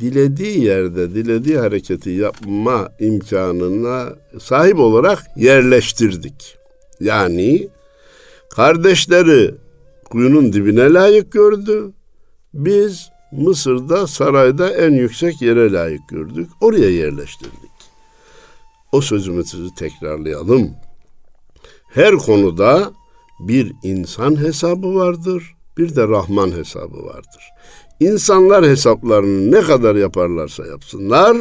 dilediği 0.00 0.64
yerde 0.64 1.14
dilediği 1.14 1.58
hareketi 1.58 2.10
yapma 2.10 2.88
imkanına 3.00 4.14
sahip 4.40 4.78
olarak 4.78 5.22
yerleştirdik. 5.36 6.58
Yani 7.00 7.68
kardeşleri 8.50 9.54
kuyunun 10.04 10.52
dibine 10.52 10.92
layık 10.92 11.32
gördü. 11.32 11.92
Biz 12.54 13.08
Mısır'da 13.32 14.06
sarayda 14.06 14.70
en 14.70 14.90
yüksek 14.90 15.42
yere 15.42 15.72
layık 15.72 16.08
gördük. 16.08 16.50
Oraya 16.60 16.90
yerleştirdik. 16.90 17.70
O 18.92 19.00
sözümüzü 19.00 19.74
tekrarlayalım. 19.74 20.70
Her 21.88 22.14
konuda 22.14 22.92
bir 23.40 23.72
insan 23.82 24.42
hesabı 24.42 24.94
vardır, 24.94 25.54
bir 25.78 25.96
de 25.96 26.08
Rahman 26.08 26.50
hesabı 26.52 27.04
vardır. 27.04 27.42
İnsanlar 28.00 28.64
hesaplarını 28.64 29.52
ne 29.52 29.60
kadar 29.60 29.94
yaparlarsa 29.94 30.66
yapsınlar, 30.66 31.36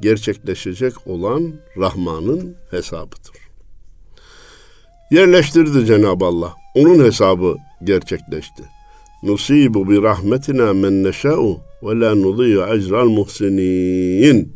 gerçekleşecek 0.00 1.06
olan 1.06 1.52
Rahman'ın 1.76 2.56
hesabıdır. 2.70 3.36
Yerleştirdi 5.10 5.86
Cenab-ı 5.86 6.24
Allah. 6.24 6.54
Onun 6.74 7.04
hesabı 7.04 7.56
gerçekleşti. 7.84 8.62
Rahmetina 9.24 10.74
men 10.74 11.04
neşâ'u 11.04 11.60
ve 11.82 12.00
la 12.00 12.14
nudiyu 12.14 12.62
ecral 12.62 13.08
muhsinin. 13.08 14.52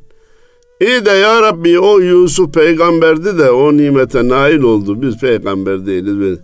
İyi 0.80 1.04
de 1.04 1.10
ya 1.10 1.42
Rabbi 1.42 1.78
o 1.78 1.98
Yusuf 1.98 2.54
peygamberdi 2.54 3.38
de 3.38 3.50
o 3.50 3.76
nimete 3.76 4.28
nail 4.28 4.58
oldu. 4.58 5.02
Biz 5.02 5.18
peygamber 5.18 5.86
değiliz. 5.86 6.38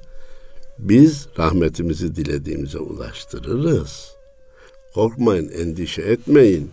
Biz 0.78 1.28
rahmetimizi 1.38 2.16
dilediğimize 2.16 2.78
ulaştırırız. 2.78 4.12
Korkmayın, 4.94 5.48
endişe 5.48 6.02
etmeyin 6.02 6.70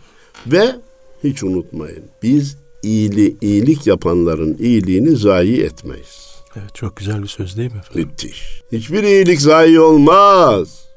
ve 0.47 0.75
hiç 1.23 1.43
unutmayın. 1.43 2.03
Biz 2.23 2.57
iyili, 2.83 3.35
iyilik 3.41 3.87
yapanların 3.87 4.57
iyiliğini 4.59 5.15
zayi 5.15 5.61
etmeyiz. 5.61 6.29
Evet 6.55 6.75
çok 6.75 6.95
güzel 6.97 7.23
bir 7.23 7.27
söz 7.27 7.57
değil 7.57 7.71
mi 7.71 7.79
efendim? 7.79 8.09
Müthiş. 8.09 8.61
Hiçbir 8.71 9.03
iyilik 9.03 9.41
zayi 9.41 9.79
olmaz. 9.79 10.88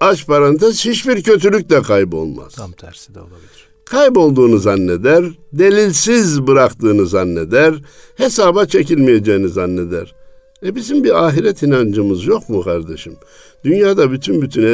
Aç 0.00 0.26
parantez 0.26 0.84
hiçbir 0.84 1.22
kötülük 1.22 1.70
de 1.70 1.82
kaybolmaz. 1.82 2.54
Tam 2.54 2.72
tersi 2.72 3.14
de 3.14 3.20
olabilir. 3.20 3.66
Kaybolduğunu 3.84 4.58
zanneder, 4.58 5.24
delilsiz 5.52 6.46
bıraktığını 6.46 7.06
zanneder, 7.06 7.74
hesaba 8.16 8.66
çekilmeyeceğini 8.66 9.48
zanneder. 9.48 10.14
E 10.62 10.74
bizim 10.74 11.04
bir 11.04 11.24
ahiret 11.26 11.62
inancımız 11.62 12.26
yok 12.26 12.48
mu 12.48 12.62
kardeşim? 12.62 13.16
Dünyada 13.64 14.12
bütün 14.12 14.42
bütün 14.42 14.62
e, 14.62 14.66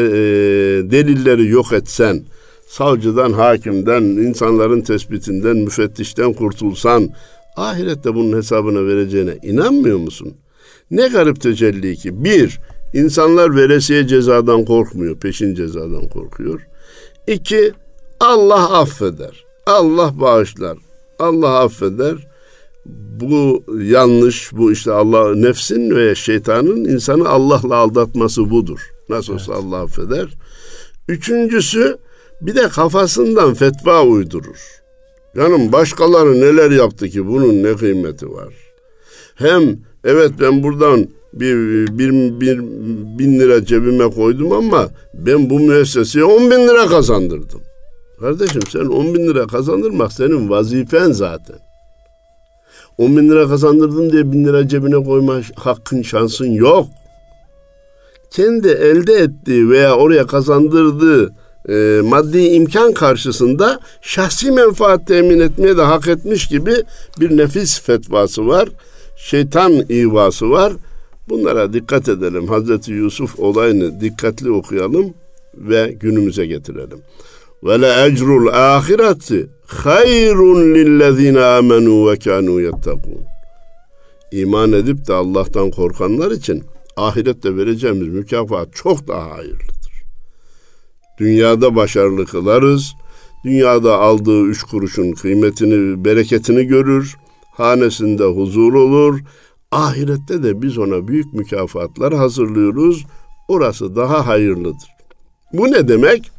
delilleri 0.91 1.49
yok 1.49 1.73
etsen, 1.73 2.25
savcıdan, 2.67 3.33
hakimden, 3.33 4.03
insanların 4.03 4.81
tespitinden, 4.81 5.57
müfettişten 5.57 6.33
kurtulsan, 6.33 7.11
ahirette 7.57 8.15
bunun 8.15 8.37
hesabına 8.37 8.87
vereceğine 8.87 9.39
inanmıyor 9.43 9.99
musun? 9.99 10.35
Ne 10.91 11.09
garip 11.09 11.41
tecelli 11.41 11.97
ki. 11.97 12.25
Bir, 12.25 12.59
insanlar 12.93 13.57
veresiye 13.57 14.07
cezadan 14.07 14.65
korkmuyor, 14.65 15.17
peşin 15.17 15.55
cezadan 15.55 16.09
korkuyor. 16.09 16.61
İki, 17.27 17.73
Allah 18.21 18.79
affeder. 18.79 19.45
Allah 19.67 20.21
bağışlar. 20.21 20.79
Allah 21.19 21.59
affeder 21.59 22.17
bu 23.21 23.65
yanlış, 23.83 24.53
bu 24.53 24.73
işte 24.73 24.93
Allah 24.93 25.35
nefsin 25.35 25.97
ve 25.97 26.15
şeytanın 26.15 26.85
insanı 26.85 27.29
Allah'la 27.29 27.77
aldatması 27.77 28.51
budur. 28.51 28.91
Nasıl 29.09 29.35
olsa 29.35 29.53
evet. 29.53 29.65
Allah 29.65 29.81
affeder. 29.81 30.29
Üçüncüsü 31.09 31.99
bir 32.41 32.55
de 32.55 32.69
kafasından 32.69 33.55
fetva 33.55 34.03
uydurur. 34.03 34.83
Canım 35.37 35.73
başkaları 35.73 36.41
neler 36.41 36.71
yaptı 36.71 37.09
ki 37.09 37.27
bunun 37.27 37.63
ne 37.63 37.77
kıymeti 37.77 38.31
var? 38.31 38.55
Hem 39.35 39.79
evet 40.05 40.31
ben 40.41 40.63
buradan 40.63 41.09
bir, 41.33 41.87
bir, 41.99 42.41
bir 42.41 42.59
bin 43.19 43.41
lira 43.41 43.65
cebime 43.65 44.11
koydum 44.11 44.53
ama 44.53 44.89
ben 45.15 45.51
bu 45.51 45.61
müesseseye 45.61 46.25
on 46.25 46.51
bin 46.51 46.69
lira 46.69 46.87
kazandırdım. 46.87 47.61
Kardeşim 48.21 48.63
sen 48.73 48.85
on 48.85 49.15
bin 49.15 49.27
lira 49.27 49.47
kazandırmak 49.47 50.13
senin 50.13 50.51
vazifen 50.51 51.13
zaten. 51.13 51.57
10 52.99 53.17
bin 53.17 53.31
lira 53.31 53.49
kazandırdım 53.49 54.13
diye 54.13 54.33
bin 54.33 54.45
lira 54.45 54.69
cebine 54.69 55.05
koyma 55.05 55.41
hakkın 55.57 56.03
şansın 56.03 56.51
yok. 56.51 56.87
Kendi 58.31 58.69
elde 58.69 59.13
ettiği 59.13 59.71
veya 59.71 59.97
oraya 59.97 60.27
kazandırdığı 60.27 61.33
e, 61.69 62.01
maddi 62.05 62.39
imkan 62.39 62.93
karşısında 62.93 63.81
şahsi 64.03 64.51
menfaat 64.51 65.07
temin 65.07 65.41
etmeye 65.41 65.77
de 65.77 65.83
hak 65.83 66.09
etmiş 66.09 66.47
gibi 66.47 66.75
bir 67.21 67.37
nefis 67.37 67.81
fetvası 67.81 68.47
var. 68.47 68.69
Şeytan 69.17 69.73
ivası 69.91 70.51
var. 70.51 70.73
Bunlara 71.29 71.73
dikkat 71.73 72.09
edelim. 72.09 72.49
Hazreti 72.49 72.93
Yusuf 72.93 73.39
olayını 73.39 74.01
dikkatli 74.01 74.51
okuyalım 74.51 75.15
ve 75.55 75.97
günümüze 76.01 76.47
getirelim. 76.47 76.99
Ve 77.65 77.81
le 77.81 78.07
ecrul 78.07 78.47
ahireti 78.47 79.47
hayrun 79.67 80.75
lillezine 80.75 81.41
amenu 81.41 82.11
ve 82.11 82.19
kanu 82.19 82.61
yettekun. 82.61 83.23
İman 84.33 84.73
edip 84.73 85.09
de 85.09 85.15
Allah'tan 85.15 85.71
korkanlar 85.71 86.31
için 86.31 86.65
ahirette 86.97 87.57
vereceğimiz 87.57 88.09
mükafat 88.09 88.69
çok 88.75 89.09
daha 89.09 89.31
hayırlıdır. 89.31 89.93
Dünyada 91.19 91.77
başarılı 91.77 92.27
kılarız. 92.27 92.93
Dünyada 93.45 93.99
aldığı 93.99 94.43
üç 94.43 94.63
kuruşun 94.63 95.13
kıymetini, 95.13 96.05
bereketini 96.05 96.65
görür. 96.65 97.17
Hanesinde 97.53 98.25
huzur 98.25 98.75
olur. 98.75 99.21
Ahirette 99.73 100.43
de 100.43 100.63
biz 100.63 100.79
ona 100.79 101.09
büyük 101.09 101.35
mükafatlar 101.35 102.15
hazırlıyoruz. 102.15 103.05
Orası 103.49 103.97
daha 103.97 104.27
hayırlıdır. 104.27 104.89
Bu 105.53 105.73
ne 105.73 105.89
demek? 105.89 106.31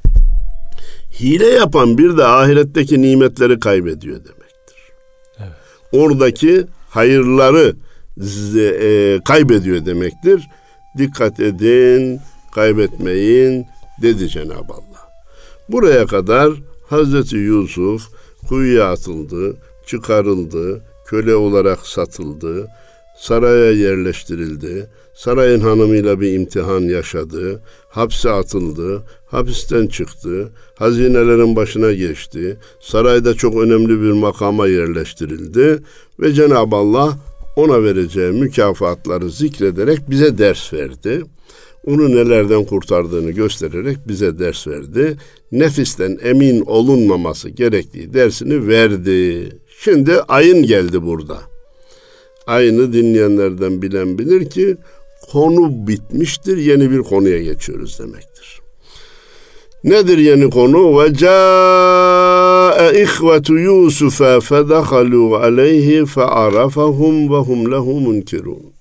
Hile 1.19 1.47
yapan 1.47 1.97
bir 1.97 2.17
de 2.17 2.25
ahiretteki 2.25 3.01
nimetleri 3.01 3.59
kaybediyor 3.59 4.15
demektir. 4.15 4.77
Evet. 5.39 5.51
Oradaki 5.91 6.65
hayırları 6.89 7.75
e, 8.57 9.19
kaybediyor 9.25 9.85
demektir. 9.85 10.47
Dikkat 10.97 11.39
edin, 11.39 12.19
kaybetmeyin 12.55 13.65
dedi 14.01 14.29
Cenab-ı 14.29 14.73
Allah. 14.73 15.09
Buraya 15.69 16.05
kadar 16.05 16.51
Hazreti 16.89 17.35
Yusuf 17.35 18.09
kuyuya 18.49 18.91
atıldı, 18.91 19.57
çıkarıldı, 19.87 20.81
köle 21.07 21.35
olarak 21.35 21.87
satıldı, 21.87 22.67
saraya 23.23 23.71
yerleştirildi, 23.71 24.89
sarayın 25.13 25.59
hanımıyla 25.59 26.21
bir 26.21 26.33
imtihan 26.33 26.81
yaşadı, 26.81 27.61
hapse 27.89 28.29
atıldı, 28.29 29.03
hapisten 29.25 29.87
çıktı, 29.87 30.51
hazinelerin 30.75 31.55
başına 31.55 31.93
geçti, 31.93 32.57
sarayda 32.81 33.33
çok 33.33 33.55
önemli 33.55 34.01
bir 34.01 34.11
makama 34.11 34.67
yerleştirildi 34.67 35.79
ve 36.19 36.33
Cenab-ı 36.33 36.75
Allah 36.75 37.17
ona 37.55 37.83
vereceği 37.83 38.31
mükafatları 38.31 39.29
zikrederek 39.29 40.09
bize 40.09 40.37
ders 40.37 40.73
verdi. 40.73 41.21
Onu 41.85 42.09
nelerden 42.09 42.65
kurtardığını 42.65 43.31
göstererek 43.31 43.97
bize 44.07 44.39
ders 44.39 44.67
verdi. 44.67 45.17
Nefisten 45.51 46.19
emin 46.23 46.61
olunmaması 46.61 47.49
gerektiği 47.49 48.13
dersini 48.13 48.67
verdi. 48.67 49.49
Şimdi 49.79 50.21
ayın 50.21 50.63
geldi 50.63 51.03
burada. 51.03 51.52
Ayını 52.47 52.93
dinleyenlerden 52.93 53.81
bilen 53.81 54.19
bilir 54.19 54.49
ki 54.49 54.77
konu 55.31 55.87
bitmiştir. 55.87 56.57
Yeni 56.57 56.91
bir 56.91 56.99
konuya 56.99 57.43
geçiyoruz 57.43 57.99
demektir. 57.99 58.61
Nedir 59.83 60.17
yeni 60.17 60.49
konu? 60.49 60.99
Ve 60.99 61.13
ca'e 61.13 63.03
ihvetu 63.03 63.57
Yusuf'a 63.57 64.39
fedehalu 64.39 65.35
aleyhi 65.35 66.05
fe'arafahum 66.05 67.33
ve 67.33 67.37
hum 67.37 67.71
lehu 67.71 67.99
munkirun. 67.99 68.73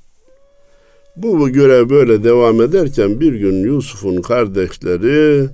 Bu, 1.16 1.40
bu 1.40 1.48
görev 1.48 1.90
böyle 1.90 2.24
devam 2.24 2.60
ederken 2.60 3.20
bir 3.20 3.32
gün 3.32 3.64
Yusuf'un 3.64 4.22
kardeşleri 4.22 5.48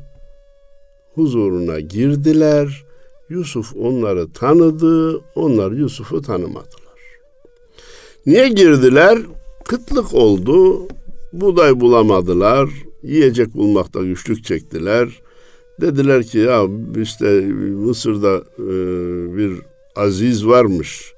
huzuruna 1.14 1.80
girdiler. 1.80 2.84
Yusuf 3.28 3.76
onları 3.76 4.32
tanıdı, 4.32 5.20
onlar 5.34 5.72
Yusuf'u 5.72 6.22
tanımadılar. 6.22 6.87
Niye 8.28 8.48
girdiler? 8.48 9.18
Kıtlık 9.64 10.14
oldu, 10.14 10.88
buğday 11.32 11.80
bulamadılar, 11.80 12.70
yiyecek 13.02 13.54
bulmakta 13.54 14.02
güçlük 14.02 14.44
çektiler. 14.44 15.08
Dediler 15.80 16.22
ki 16.22 16.38
ya 16.38 16.66
işte 17.02 17.40
Mısır'da 17.86 18.36
e, 18.58 18.66
bir 19.36 19.52
aziz 19.96 20.46
varmış, 20.46 21.12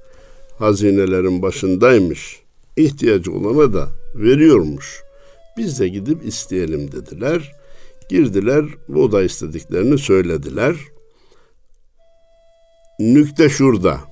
hazinelerin 0.58 1.42
başındaymış, 1.42 2.40
ihtiyacı 2.76 3.32
olana 3.32 3.72
da 3.72 3.88
veriyormuş. 4.14 5.02
Biz 5.56 5.80
de 5.80 5.88
gidip 5.88 6.26
isteyelim 6.26 6.92
dediler. 6.92 7.52
Girdiler, 8.08 8.64
bu 8.88 9.12
da 9.12 9.22
istediklerini 9.22 9.98
söylediler. 9.98 10.76
Nükte 12.98 13.48
şurada. 13.48 14.09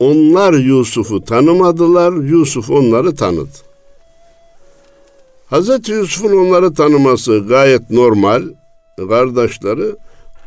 Onlar 0.00 0.52
Yusuf'u 0.52 1.24
tanımadılar, 1.24 2.12
Yusuf 2.12 2.70
onları 2.70 3.14
tanıdı. 3.14 3.48
Hazreti 5.46 5.92
Yusuf'un 5.92 6.36
onları 6.36 6.74
tanıması 6.74 7.44
gayet 7.48 7.90
normal. 7.90 8.42
Kardeşleri, 9.08 9.94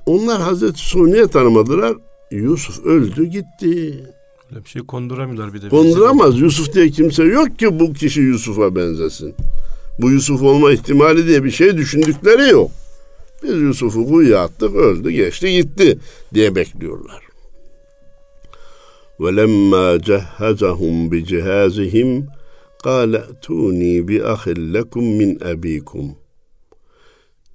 onlar 0.05 0.41
Hazreti 0.41 0.81
Yusuf'u 0.81 1.11
niye 1.11 1.27
tanımadılar? 1.27 1.97
Yusuf 2.31 2.85
öldü 2.85 3.25
gitti. 3.25 4.03
Öyle 4.51 4.63
bir 4.63 4.69
şey 4.69 4.81
konduramıyorlar 4.81 5.53
bir 5.53 5.61
de. 5.61 5.69
Konduramaz. 5.69 6.39
Yusuf 6.39 6.73
diye 6.73 6.89
kimse 6.89 7.23
yok 7.23 7.59
ki 7.59 7.79
bu 7.79 7.93
kişi 7.93 8.21
Yusuf'a 8.21 8.75
benzesin. 8.75 9.35
Bu 9.99 10.11
Yusuf 10.11 10.41
olma 10.41 10.71
ihtimali 10.71 11.27
diye 11.27 11.43
bir 11.43 11.51
şey 11.51 11.77
düşündükleri 11.77 12.49
yok. 12.49 12.71
Biz 13.43 13.61
Yusuf'u 13.61 14.07
kuyuya 14.07 14.43
attık, 14.43 14.75
öldü, 14.75 15.11
geçti, 15.11 15.51
gitti 15.51 15.97
diye 16.33 16.55
bekliyorlar. 16.55 17.32
وَلَمَّا 19.22 19.86
جَهَّزَهُمْ 20.08 20.94
بِجِهَازِهِمْ 21.12 22.10
قَالَ 22.86 23.12
اَتُونِي 23.30 23.94
بِأَخٍ 24.08 24.42
لَكُمْ 24.76 25.04
مِنْ 25.20 25.30
أَب۪يكُمْ 25.52 26.06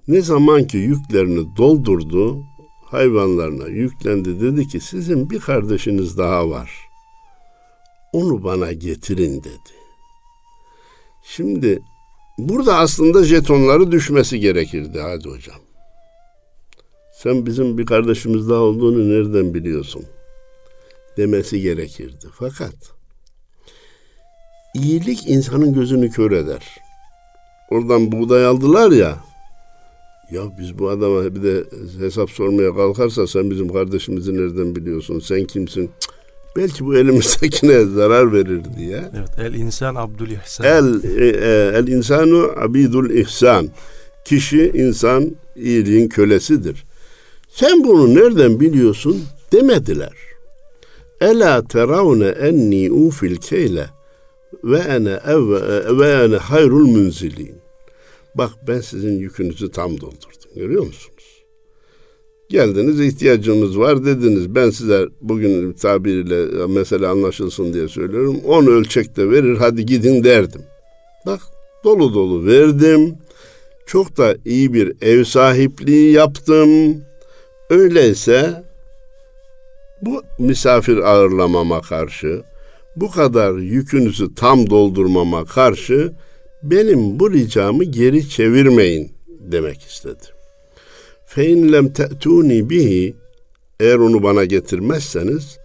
Ne 0.08 0.22
zaman 0.22 0.68
ki 0.68 0.78
yüklerini 0.78 1.58
doldurdu, 1.58 2.38
hayvanlarına 2.86 3.68
yüklendi 3.68 4.42
dedi 4.42 4.68
ki 4.68 4.80
sizin 4.80 5.30
bir 5.30 5.40
kardeşiniz 5.40 6.18
daha 6.18 6.50
var 6.50 6.70
onu 8.14 8.44
bana 8.44 8.72
getirin 8.72 9.40
dedi. 9.40 9.74
Şimdi 11.24 11.80
burada 12.38 12.78
aslında 12.78 13.24
jetonları 13.24 13.92
düşmesi 13.92 14.40
gerekirdi 14.40 15.00
hadi 15.00 15.30
hocam. 15.30 15.60
Sen 17.14 17.46
bizim 17.46 17.78
bir 17.78 17.86
kardeşimiz 17.86 18.50
daha 18.50 18.60
olduğunu 18.60 19.10
nereden 19.10 19.54
biliyorsun? 19.54 20.06
Demesi 21.19 21.61
gerekirdi. 21.61 22.27
Fakat 22.33 22.75
iyilik 24.75 25.29
insanın 25.29 25.73
gözünü 25.73 26.11
kör 26.11 26.33
eder. 26.33 26.63
Oradan 27.71 28.13
buğday 28.13 28.47
aldılar 28.47 28.91
ya. 28.91 29.19
Ya 30.31 30.43
biz 30.59 30.79
bu 30.79 30.89
adama 30.91 31.35
bir 31.35 31.43
de 31.43 31.65
hesap 31.99 32.31
sormaya 32.31 32.75
kalkarsa 32.75 33.27
sen 33.27 33.51
bizim 33.51 33.73
kardeşimizi 33.73 34.37
nereden 34.37 34.77
biliyorsun? 34.77 35.19
Sen 35.19 35.45
kimsin? 35.45 35.91
Cık, 36.01 36.13
belki 36.57 36.85
bu 36.85 36.97
elimizdekine 36.97 37.85
zarar 37.95 38.33
verir 38.33 38.61
diye. 38.79 39.05
Evet, 39.19 39.39
el 39.39 39.55
insan 39.55 39.95
abdul 39.95 40.31
ihsan. 40.31 40.67
El, 40.67 41.05
e, 41.05 41.27
e, 41.27 41.79
el 41.79 41.89
insanu 41.89 42.53
abidul 42.57 43.11
ihsan. 43.11 43.69
Kişi 44.25 44.73
insan 44.75 45.37
iyiliğin 45.57 46.09
kölesidir. 46.09 46.85
Sen 47.49 47.85
bunu 47.85 48.15
nereden 48.15 48.61
biliyorsun 48.61 49.25
demediler. 49.53 50.28
Ela 51.21 51.65
teravne 51.65 52.29
enni 52.29 52.93
ufil 52.93 53.37
keyle 53.37 53.87
ve 54.65 54.79
ene 54.79 55.19
ev 55.27 55.51
ve 55.99 56.11
ene 56.25 56.37
hayrul 56.37 56.87
munzilin. 56.87 57.55
Bak 58.35 58.51
ben 58.69 58.81
sizin 58.81 59.19
yükünüzü 59.19 59.71
tam 59.71 59.91
doldurdum. 59.91 60.51
Görüyor 60.57 60.87
musun? 60.87 61.13
Geldiniz 62.49 63.01
ihtiyacımız 63.01 63.79
var 63.79 64.05
dediniz. 64.05 64.55
Ben 64.55 64.71
size 64.71 65.07
bugün 65.21 65.73
tabiriyle 65.73 66.67
mesela 66.67 67.11
anlaşılsın 67.11 67.73
diye 67.73 67.89
söylüyorum. 67.89 68.41
10 68.47 68.67
ölçekte 68.67 69.31
verir 69.31 69.57
hadi 69.57 69.87
gidin 69.87 70.25
derdim. 70.25 70.63
Bak 71.27 71.41
dolu 71.85 72.15
dolu 72.15 72.47
verdim. 72.47 73.15
Çok 73.87 74.17
da 74.17 74.37
iyi 74.45 74.75
bir 74.75 74.93
ev 75.01 75.25
sahipliği 75.25 76.13
yaptım. 76.13 77.01
Öyleyse 77.71 78.65
bu 80.03 80.23
misafir 80.39 80.97
ağırlamama 80.97 81.81
karşı, 81.81 82.43
bu 82.97 83.11
kadar 83.11 83.55
yükünüzü 83.55 84.35
tam 84.35 84.71
doldurmama 84.71 85.45
karşı 85.45 86.13
benim 86.63 87.21
bu 87.21 87.33
ricamı 87.33 87.85
geri 87.85 88.29
çevirmeyin 88.29 89.13
demek 89.29 89.83
istedi. 89.83 90.25
Fein 91.27 91.73
lem 91.73 91.93
te'tuni 91.93 92.71
bihi 92.71 93.17
eğer 93.81 93.97
onu 93.97 94.23
bana 94.23 94.45
getirmezseniz 94.45 95.59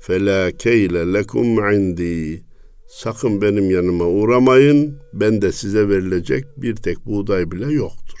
fela 0.00 0.50
keyle 0.50 1.12
lekum 1.12 1.72
indi 1.72 2.42
sakın 2.88 3.42
benim 3.42 3.70
yanıma 3.70 4.04
uğramayın 4.04 4.98
ben 5.12 5.42
de 5.42 5.52
size 5.52 5.88
verilecek 5.88 6.44
bir 6.56 6.76
tek 6.76 7.06
buğday 7.06 7.50
bile 7.50 7.72
yoktur. 7.72 8.18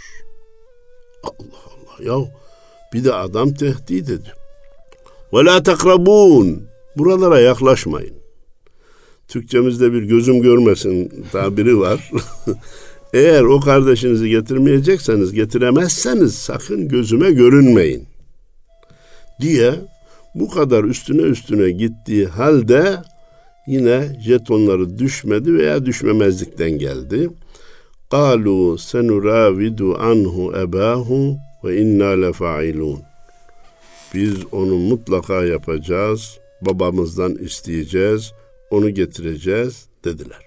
Allah 1.22 1.62
Allah 1.66 2.04
Ya 2.10 2.28
bir 2.92 3.04
de 3.04 3.14
adam 3.14 3.54
tehdit 3.54 4.10
ediyor. 4.10 4.45
Ve 5.32 5.44
la 5.44 5.62
takrabun. 5.62 6.62
Buralara 6.96 7.40
yaklaşmayın. 7.40 8.14
Türkçemizde 9.28 9.92
bir 9.92 10.02
gözüm 10.02 10.42
görmesin 10.42 11.24
tabiri 11.32 11.80
var. 11.80 12.10
Eğer 13.12 13.42
o 13.42 13.60
kardeşinizi 13.60 14.28
getirmeyecekseniz, 14.28 15.32
getiremezseniz 15.32 16.34
sakın 16.34 16.88
gözüme 16.88 17.32
görünmeyin 17.32 18.06
diye 19.40 19.74
bu 20.34 20.50
kadar 20.50 20.84
üstüne 20.84 21.22
üstüne 21.22 21.70
gittiği 21.70 22.26
halde 22.26 22.96
yine 23.66 24.20
jetonları 24.24 24.98
düşmedi 24.98 25.54
veya 25.54 25.86
düşmemezlikten 25.86 26.70
geldi. 26.70 27.30
Kalu 28.10 28.78
senuravidu 28.78 29.98
anhu 29.98 30.52
ebahu 30.58 31.36
ve 31.64 31.80
inna 31.80 32.08
lefailun. 32.08 33.00
Biz 34.14 34.34
onu 34.52 34.74
mutlaka 34.74 35.44
yapacağız, 35.44 36.38
babamızdan 36.60 37.34
isteyeceğiz, 37.34 38.32
onu 38.70 38.90
getireceğiz 38.90 39.86
dediler. 40.04 40.46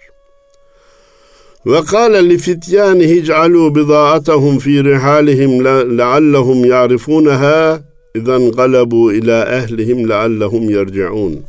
Ve 1.66 1.82
kâle 1.82 2.30
li 2.30 2.38
fityânihi 2.38 3.22
ic'alû 3.22 3.76
bidâ'atahum 3.76 4.60
fî 4.60 4.84
rihâlihim 4.84 5.66
leallehum 5.98 6.66
ya'rifûneha 6.66 7.80
izen 8.16 8.52
galabu 8.52 9.14
ila 9.14 9.46
ehlihim 9.46 10.10
leallehum 10.10 10.70
yerci'un. 10.70 11.40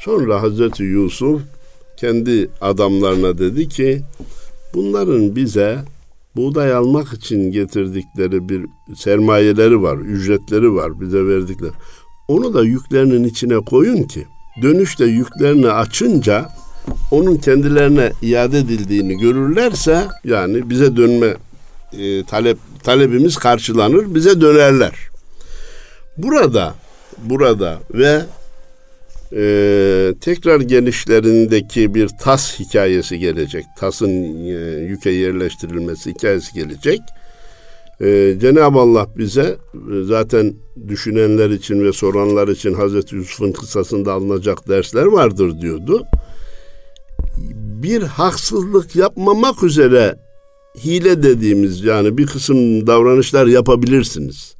Sonra 0.00 0.42
Hazreti 0.42 0.82
Yusuf 0.82 1.40
kendi 1.96 2.48
adamlarına 2.60 3.38
dedi 3.38 3.68
ki 3.68 4.00
bunların 4.74 5.36
bize 5.36 5.78
buğday 6.36 6.72
almak 6.72 7.12
için 7.12 7.52
getirdikleri 7.52 8.48
bir 8.48 8.66
sermayeleri 8.96 9.82
var, 9.82 9.96
ücretleri 9.98 10.74
var 10.74 11.00
bize 11.00 11.26
verdikleri. 11.26 11.72
Onu 12.28 12.54
da 12.54 12.64
yüklerinin 12.64 13.24
içine 13.24 13.56
koyun 13.56 14.02
ki 14.02 14.26
dönüşte 14.62 15.04
yüklerini 15.04 15.70
açınca 15.70 16.48
onun 17.10 17.36
kendilerine 17.36 18.12
iade 18.22 18.58
edildiğini 18.58 19.18
görürlerse 19.18 20.06
yani 20.24 20.70
bize 20.70 20.96
dönme 20.96 21.34
e, 21.92 22.24
talep 22.24 22.58
talebimiz 22.82 23.36
karşılanır, 23.36 24.14
bize 24.14 24.40
dönerler. 24.40 24.92
Burada 26.16 26.74
burada 27.24 27.78
ve 27.94 28.22
e, 29.32 30.14
tekrar 30.20 30.60
gelişlerindeki 30.60 31.94
bir 31.94 32.08
tas 32.08 32.60
hikayesi 32.60 33.18
gelecek. 33.18 33.64
Tasın 33.78 34.08
e, 34.46 34.80
yüke 34.88 35.10
yerleştirilmesi 35.10 36.10
hikayesi 36.10 36.54
gelecek. 36.54 37.00
E, 38.00 38.34
Cenab-ı 38.40 38.78
Allah 38.78 39.06
bize 39.18 39.42
e, 39.42 40.04
zaten 40.04 40.54
düşünenler 40.88 41.50
için 41.50 41.84
ve 41.84 41.92
soranlar 41.92 42.48
için 42.48 42.74
Hazreti 42.74 43.16
Yusuf'un 43.16 43.52
kısasında 43.52 44.12
alınacak 44.12 44.68
dersler 44.68 45.04
vardır 45.04 45.60
diyordu. 45.60 46.04
Bir 47.82 48.02
haksızlık 48.02 48.96
yapmamak 48.96 49.62
üzere 49.62 50.14
hile 50.84 51.22
dediğimiz 51.22 51.84
yani 51.84 52.18
bir 52.18 52.26
kısım 52.26 52.86
davranışlar 52.86 53.46
yapabilirsiniz 53.46 54.58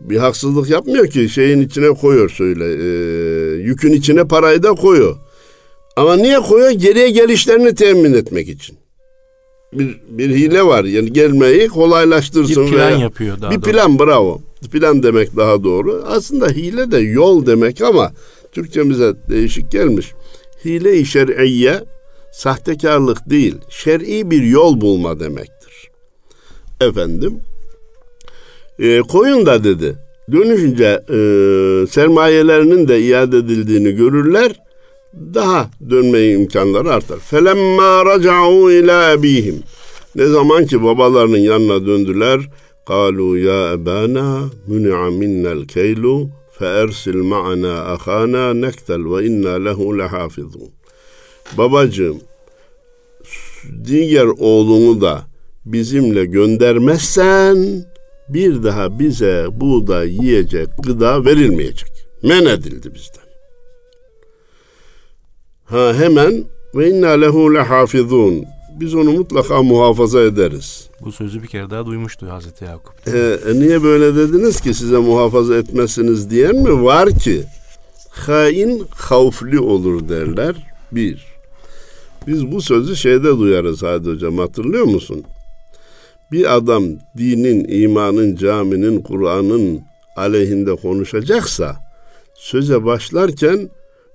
bir 0.00 0.18
haksızlık 0.18 0.70
yapmıyor 0.70 1.06
ki 1.06 1.28
şeyin 1.28 1.60
içine 1.60 1.88
koyuyor 1.88 2.30
söyle 2.30 2.64
e, 2.64 2.86
yükün 3.50 3.92
içine 3.92 4.24
parayı 4.24 4.62
da 4.62 4.72
koyuyor. 4.72 5.16
Ama 5.96 6.16
niye 6.16 6.40
koyuyor? 6.40 6.70
Geriye 6.70 7.10
gelişlerini 7.10 7.74
temin 7.74 8.14
etmek 8.14 8.48
için. 8.48 8.78
Bir, 9.72 10.00
bir 10.08 10.30
hile 10.30 10.62
var 10.62 10.84
yani 10.84 11.12
gelmeyi 11.12 11.68
kolaylaştırsın. 11.68 12.66
Bir 12.66 12.70
plan 12.70 12.88
veya, 12.88 12.98
yapıyor 12.98 13.40
daha 13.40 13.50
Bir 13.50 13.56
doğru. 13.56 13.72
plan 13.72 13.98
bravo. 13.98 14.40
Plan 14.72 15.02
demek 15.02 15.36
daha 15.36 15.64
doğru. 15.64 16.04
Aslında 16.08 16.48
hile 16.48 16.90
de 16.90 16.98
yol 16.98 17.46
demek 17.46 17.80
ama 17.80 18.12
Türkçemize 18.52 19.14
değişik 19.30 19.70
gelmiş. 19.70 20.12
Hile-i 20.64 21.06
şer'iyye 21.06 21.84
sahtekarlık 22.32 23.30
değil, 23.30 23.56
şer'i 23.68 24.30
bir 24.30 24.42
yol 24.42 24.80
bulma 24.80 25.20
demektir. 25.20 25.90
Efendim, 26.80 27.40
e, 28.78 29.00
koyun 29.00 29.46
da 29.46 29.64
dedi. 29.64 29.96
Dönüşünce 30.32 30.84
e, 31.08 31.16
sermayelerinin 31.86 32.88
de 32.88 33.00
iade 33.00 33.36
edildiğini 33.36 33.92
görürler. 33.92 34.52
Daha 35.34 35.70
dönme 35.90 36.28
imkanları 36.28 36.92
artar. 36.92 37.18
Felemma 37.18 38.06
raca'u 38.06 38.72
ila 38.72 39.12
ebihim. 39.12 39.62
Ne 40.14 40.26
zaman 40.26 40.66
ki 40.66 40.82
babalarının 40.82 41.38
yanına 41.38 41.86
döndüler. 41.86 42.40
Kalu 42.86 43.38
ya 43.38 43.72
ebana 43.72 44.40
muni'a 44.66 45.10
minnel 45.10 45.66
keylu 45.66 46.28
feersil 46.58 47.16
ma'ana 47.16 47.92
ahana 47.92 48.54
nektel 48.54 49.04
ve 49.04 49.26
inna 49.26 49.50
lehu 49.64 49.98
lehafizun. 49.98 50.70
Babacığım 51.58 52.20
diğer 53.84 54.26
oğlunu 54.38 55.00
da 55.00 55.22
bizimle 55.64 56.24
göndermezsen 56.24 57.84
bir 58.34 58.62
daha 58.62 58.98
bize 58.98 59.46
buğday 59.52 60.08
yiyecek 60.08 60.68
gıda 60.82 61.24
verilmeyecek. 61.24 61.90
Men 62.22 62.44
edildi 62.46 62.94
bizden. 62.94 63.30
Ha 65.64 65.94
hemen 65.94 66.44
ve 66.74 66.90
inna 66.90 67.08
lehu 67.08 67.54
lehafizun. 67.54 68.44
Biz 68.80 68.94
onu 68.94 69.12
mutlaka 69.12 69.62
muhafaza 69.62 70.22
ederiz. 70.22 70.90
Bu 71.00 71.12
sözü 71.12 71.42
bir 71.42 71.48
kere 71.48 71.70
daha 71.70 71.86
duymuştu 71.86 72.30
Hazreti 72.30 72.64
Yakup. 72.64 73.08
Ee, 73.08 73.38
niye 73.54 73.82
böyle 73.82 74.16
dediniz 74.16 74.60
ki 74.60 74.74
size 74.74 74.98
muhafaza 74.98 75.56
etmezsiniz 75.56 76.30
diyen 76.30 76.56
mi 76.56 76.84
var 76.84 77.10
ki? 77.18 77.44
Hain 78.10 78.86
havfli 78.94 79.60
olur 79.60 80.08
derler. 80.08 80.74
Bir. 80.92 81.26
Biz 82.26 82.52
bu 82.52 82.62
sözü 82.62 82.96
şeyde 82.96 83.38
duyarız 83.38 83.82
Hadi 83.82 84.10
Hocam 84.10 84.38
hatırlıyor 84.38 84.84
musun? 84.84 85.24
Bir 86.32 86.56
adam 86.56 86.84
dinin, 87.18 87.66
imanın, 87.68 88.36
caminin, 88.36 89.00
Kur'an'ın 89.00 89.80
aleyhinde 90.16 90.76
konuşacaksa 90.76 91.76
söze 92.34 92.84
başlarken 92.84 93.70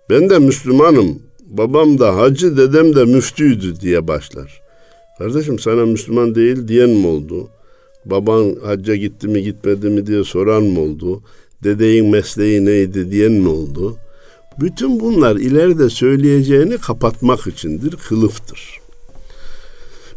ben 0.10 0.30
de 0.30 0.40
Müslümanım, 0.40 1.20
babam 1.46 2.00
da 2.00 2.18
hacı, 2.18 2.58
dedem 2.58 2.96
de 2.96 3.06
müftüydü 3.06 3.80
diye 3.80 4.08
başlar. 4.08 4.62
Kardeşim 5.18 5.60
sana 5.60 5.86
Müslüman 5.86 6.36
değil 6.36 6.68
diyen 6.68 6.90
mi 6.90 7.08
oldu? 7.08 7.50
Baban 8.06 8.56
hacca 8.64 8.96
gitti 8.96 9.28
mi 9.28 9.44
gitmedi 9.44 9.90
mi 9.90 10.08
diye 10.08 10.24
soran 10.24 10.64
mı 10.64 10.80
oldu? 10.80 11.24
Dedeyin 11.64 12.10
mesleği 12.10 12.66
neydi 12.66 13.12
diyen 13.12 13.32
mi 13.32 13.50
oldu? 13.50 13.98
Bütün 14.60 15.00
bunlar 15.00 15.36
ileride 15.36 15.90
söyleyeceğini 15.90 16.78
kapatmak 16.78 17.48
içindir, 17.48 17.96
kılıftır. 18.08 18.85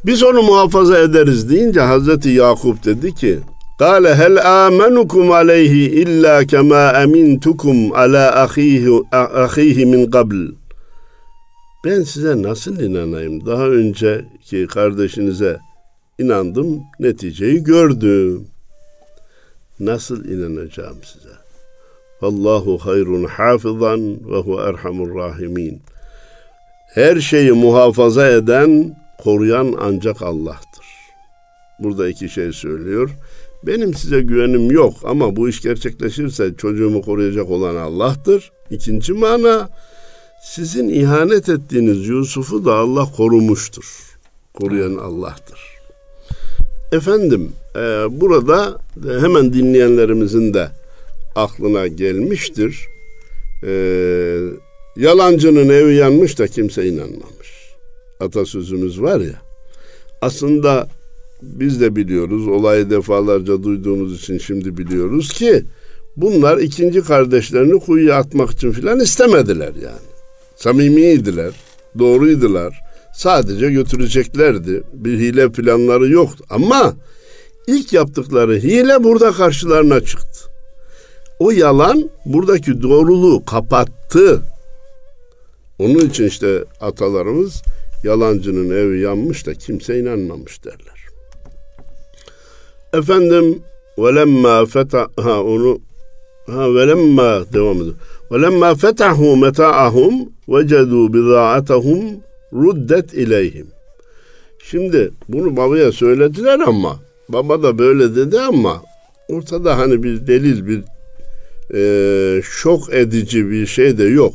Biz 0.06 0.22
onu 0.22 0.42
muhafaza 0.42 0.98
ederiz 0.98 1.50
deyince 1.50 1.80
Hazreti 1.80 2.28
Yakup 2.28 2.84
dedi 2.84 3.14
ki 3.14 3.38
Kale 3.78 4.14
hel 4.14 4.66
amenukum 4.66 5.32
aleyhi 5.32 5.90
illa 6.02 6.44
kema 6.44 6.92
emintukum 7.02 7.92
ala 7.92 8.42
ahihi, 8.42 9.02
ahihi 9.12 9.87
min 9.87 10.11
qabl. 10.11 10.37
Ben 11.84 12.02
size 12.02 12.42
nasıl 12.42 12.80
inanayım? 12.80 13.46
Daha 13.46 13.66
önceki 13.68 14.66
kardeşinize 14.66 15.58
inandım, 16.18 16.82
neticeyi 17.00 17.62
gördüm. 17.62 18.46
Nasıl 19.80 20.24
inanacağım 20.24 20.98
size? 21.04 21.34
Allahu 22.22 22.78
hayrun 22.78 23.24
hafizan 23.24 24.30
ve 24.30 24.37
hu 24.37 24.61
erhamur 24.61 25.14
rahimin. 25.14 25.82
Her 26.94 27.20
şeyi 27.20 27.52
muhafaza 27.52 28.28
eden 28.28 28.96
koruyan 29.18 29.74
ancak 29.81 30.22
Allah'tır. 30.22 30.87
Burada 31.78 32.09
iki 32.09 32.28
şey 32.28 32.52
söylüyor. 32.52 33.11
Benim 33.62 33.94
size 33.94 34.20
güvenim 34.20 34.70
yok 34.70 34.94
ama 35.04 35.37
bu 35.37 35.48
iş 35.48 35.62
gerçekleşirse 35.62 36.54
çocuğumu 36.59 37.02
koruyacak 37.02 37.50
olan 37.50 37.76
Allah'tır. 37.76 38.52
İkinci 38.70 39.12
mana 39.12 39.68
sizin 40.44 40.88
ihanet 40.88 41.48
ettiğiniz 41.48 42.09
Yusuf'u 42.09 42.64
da 42.64 42.74
Allah 42.74 43.12
korumuştur. 43.16 43.85
Koruyan 44.54 44.94
Allah'tır. 44.96 45.61
Efendim 46.92 47.52
e, 47.76 47.81
burada 48.20 48.78
hemen 49.20 49.52
dinleyenlerimizin 49.52 50.54
de 50.54 50.68
aklına 51.37 51.87
gelmiştir. 51.87 52.87
E, 53.66 53.72
yalancının 54.96 55.68
evi 55.68 55.94
yanmış 55.94 56.38
da 56.38 56.46
kimse 56.46 56.87
inanmamış 56.87 57.38
atasözümüz 58.20 59.02
var 59.02 59.20
ya. 59.20 59.42
Aslında 60.22 60.88
biz 61.42 61.81
de 61.81 61.96
biliyoruz, 61.96 62.48
olayı 62.48 62.90
defalarca 62.90 63.62
duyduğumuz 63.62 64.20
için 64.20 64.38
şimdi 64.38 64.78
biliyoruz 64.78 65.33
ki 65.33 65.64
bunlar 66.16 66.59
ikinci 66.59 67.02
kardeşlerini 67.02 67.81
kuyuya 67.81 68.16
atmak 68.16 68.50
için 68.50 68.72
filan 68.72 69.00
istemediler 69.00 69.74
yani. 69.74 70.09
Samimiydiler, 70.57 71.52
doğruydular. 71.98 72.81
Sadece 73.14 73.70
götüreceklerdi. 73.70 74.83
Bir 74.92 75.18
hile 75.18 75.52
planları 75.52 76.09
yoktu. 76.09 76.44
Ama 76.50 76.94
İlk 77.68 77.92
yaptıkları 77.92 78.57
hile 78.57 79.04
burada 79.04 79.33
karşılarına 79.33 80.00
çıktı. 80.00 80.50
O 81.38 81.50
yalan 81.50 82.11
buradaki 82.26 82.83
doğruluğu 82.83 83.44
kapattı. 83.44 84.42
Onun 85.78 85.98
için 85.98 86.24
işte 86.24 86.64
atalarımız 86.81 87.62
yalancının 88.04 88.70
evi 88.70 89.00
yanmış 89.00 89.46
da 89.46 89.54
kimse 89.54 89.98
inanmamış 89.98 90.64
derler. 90.64 90.98
Efendim 92.92 93.62
velemma 93.98 94.66
feta 94.66 95.08
ha 95.20 95.42
onu 95.42 95.80
ha 96.46 96.74
velemma 96.74 97.52
devam 97.52 97.76
ediyor. 97.76 97.94
Velemma 98.32 98.74
fetahu 98.74 99.37
meta'ahum 99.37 100.28
vecedu 100.48 101.14
bizaatahum 101.14 102.00
ruddet 102.52 103.14
ileyhim. 103.14 103.66
Şimdi 104.70 105.11
bunu 105.28 105.56
babaya 105.56 105.92
söylediler 105.92 106.61
ama 106.61 106.96
baba 107.28 107.62
da 107.62 107.78
böyle 107.78 108.16
dedi 108.16 108.40
ama 108.40 108.82
ortada 109.28 109.78
hani 109.78 110.02
bir 110.02 110.26
delil 110.26 110.66
bir 110.66 110.82
e, 111.74 112.42
şok 112.42 112.94
edici 112.94 113.50
bir 113.50 113.66
şey 113.66 113.98
de 113.98 114.04
yok. 114.04 114.34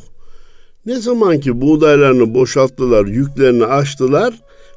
Ne 0.86 1.00
zaman 1.00 1.40
ki 1.40 1.62
buğdaylarını 1.62 2.34
boşalttılar, 2.34 3.06
yüklerini 3.06 3.66
açtılar, 3.66 4.34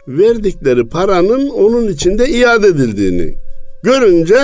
verdikleri 0.08 0.88
paranın 0.88 1.48
onun 1.48 1.88
içinde 1.88 2.28
iade 2.28 2.66
edildiğini 2.66 3.34
görünce 3.82 4.40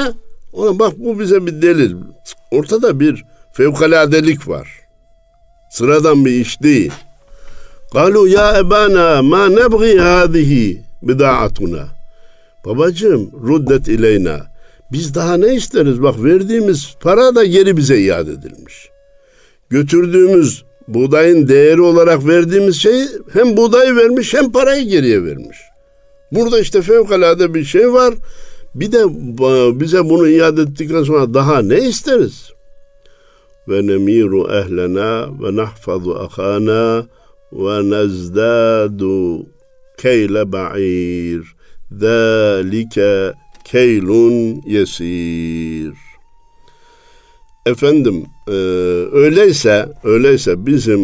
ona 0.52 0.78
bak 0.78 0.92
bu 0.98 1.20
bize 1.20 1.46
bir 1.46 1.62
delil. 1.62 1.96
Ortada 2.50 3.00
bir 3.00 3.24
fevkaladelik 3.52 4.48
var. 4.48 4.68
Sıradan 5.70 6.24
bir 6.24 6.30
iş 6.30 6.62
değil. 6.62 6.92
Galu 7.92 8.28
ya 8.28 8.58
ebana 8.58 9.22
ma 9.22 9.48
nebgi 9.48 9.98
hadihi 9.98 10.82
bidaatuna. 11.02 11.84
Babacığım 12.64 13.30
ruddet 13.48 13.88
ileyna. 13.88 14.46
Biz 14.92 15.14
daha 15.14 15.36
ne 15.36 15.54
isteriz? 15.54 16.02
Bak 16.02 16.24
verdiğimiz 16.24 16.94
para 17.00 17.34
da 17.34 17.44
geri 17.44 17.76
bize 17.76 18.00
iade 18.00 18.32
edilmiş. 18.32 18.88
Götürdüğümüz 19.70 20.64
buğdayın 20.94 21.48
değeri 21.48 21.80
olarak 21.80 22.26
verdiğimiz 22.26 22.76
şey 22.76 23.06
hem 23.32 23.56
buğdayı 23.56 23.96
vermiş 23.96 24.34
hem 24.34 24.52
parayı 24.52 24.88
geriye 24.88 25.24
vermiş. 25.24 25.58
Burada 26.32 26.60
işte 26.60 26.82
fevkalade 26.82 27.54
bir 27.54 27.64
şey 27.64 27.92
var. 27.92 28.14
Bir 28.74 28.92
de 28.92 29.04
bize 29.80 30.04
bunu 30.04 30.28
iade 30.28 30.62
ettikten 30.62 31.02
sonra 31.02 31.34
daha 31.34 31.62
ne 31.62 31.80
isteriz? 31.80 32.52
Ve 33.68 33.86
nemiru 33.86 34.48
ehlena 34.52 35.28
ve 35.42 35.56
nahfazu 35.56 36.14
ahana 36.14 37.06
ve 37.52 37.90
nezdadu 37.90 39.46
keyle 39.98 40.52
ba'ir. 40.52 41.54
Zalike 42.00 43.32
keylun 43.64 44.62
yesir. 44.66 46.11
Efendim 47.66 48.26
e, 48.48 48.52
öyleyse 49.12 49.88
öyleyse 50.04 50.66
bizim 50.66 51.00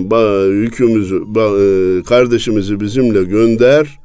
yükümüzü 0.62 1.16
e, 1.16 2.02
kardeşimizi 2.02 2.80
bizimle 2.80 3.24
gönder. 3.24 3.98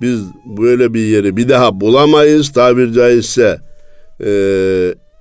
Biz 0.00 0.20
böyle 0.58 0.94
bir 0.94 1.06
yeri 1.06 1.36
bir 1.36 1.48
daha 1.48 1.80
bulamayız 1.80 2.52
tabir 2.52 2.92
caizse 2.92 3.60
e, 4.24 4.32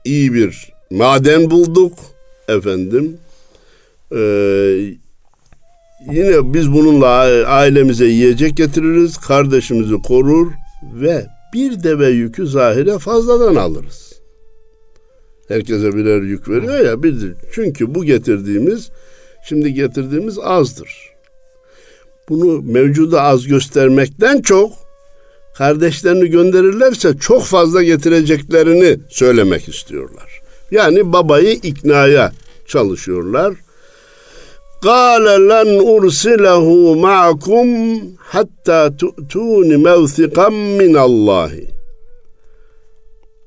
iyi 0.06 0.34
bir 0.34 0.74
maden 0.92 1.52
bulduk 1.52 1.94
efendim. 2.48 3.18
E, 4.12 4.20
yine 6.12 6.54
biz 6.54 6.72
bununla 6.74 7.08
ailemize 7.48 8.06
yiyecek 8.06 8.58
getiririz, 8.58 9.18
kardeşimizi 9.18 9.96
korur 9.96 10.52
ve 10.94 11.26
bir 11.54 11.84
deve 11.84 12.10
yükü 12.10 12.48
zahire 12.48 13.00
fazladan 13.00 13.56
alırız 13.56 14.21
Herkese 15.51 15.97
birer 15.97 16.23
yük 16.23 16.49
veriyor 16.49 16.79
ya 16.79 17.03
bir 17.03 17.35
çünkü 17.53 17.95
bu 17.95 18.05
getirdiğimiz 18.05 18.91
şimdi 19.49 19.75
getirdiğimiz 19.75 20.39
azdır. 20.39 20.91
Bunu 22.29 22.63
mevcuda 22.63 23.23
az 23.23 23.47
göstermekten 23.47 24.43
çok 24.43 24.73
kardeşlerini 25.59 26.31
gönderirlerse 26.31 27.17
çok 27.21 27.43
fazla 27.43 27.83
getireceklerini 27.83 28.99
söylemek 29.09 29.69
istiyorlar. 29.69 30.41
Yani 30.71 31.13
babayı 31.13 31.53
iknaya 31.53 32.33
çalışıyorlar. 32.67 33.55
قال 34.83 35.49
لن 35.49 35.71
أرسله 35.95 36.95
معكم 36.95 37.67
حتى 38.31 38.81
تؤتون 39.03 39.69
موثقا 39.77 40.49
من 40.81 40.97
الله 40.97 41.53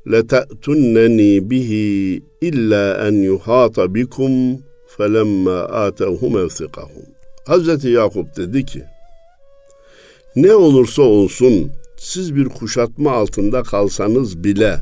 لتأتنني 0.06 1.39
به 1.39 1.72
إلا 2.43 3.08
أن 3.08 3.24
يحاط 3.24 3.80
بكم 3.80 4.60
فلما 4.98 5.88
آتوه 5.88 6.30
موثقهم 6.30 7.04
Hazreti 7.45 7.89
Yakup 7.89 8.38
dedi 8.38 8.65
ki 8.65 8.84
ne 10.36 10.56
olursa 10.56 11.02
olsun 11.02 11.72
siz 11.98 12.36
bir 12.36 12.45
kuşatma 12.45 13.12
altında 13.12 13.63
kalsanız 13.63 14.43
bile 14.43 14.80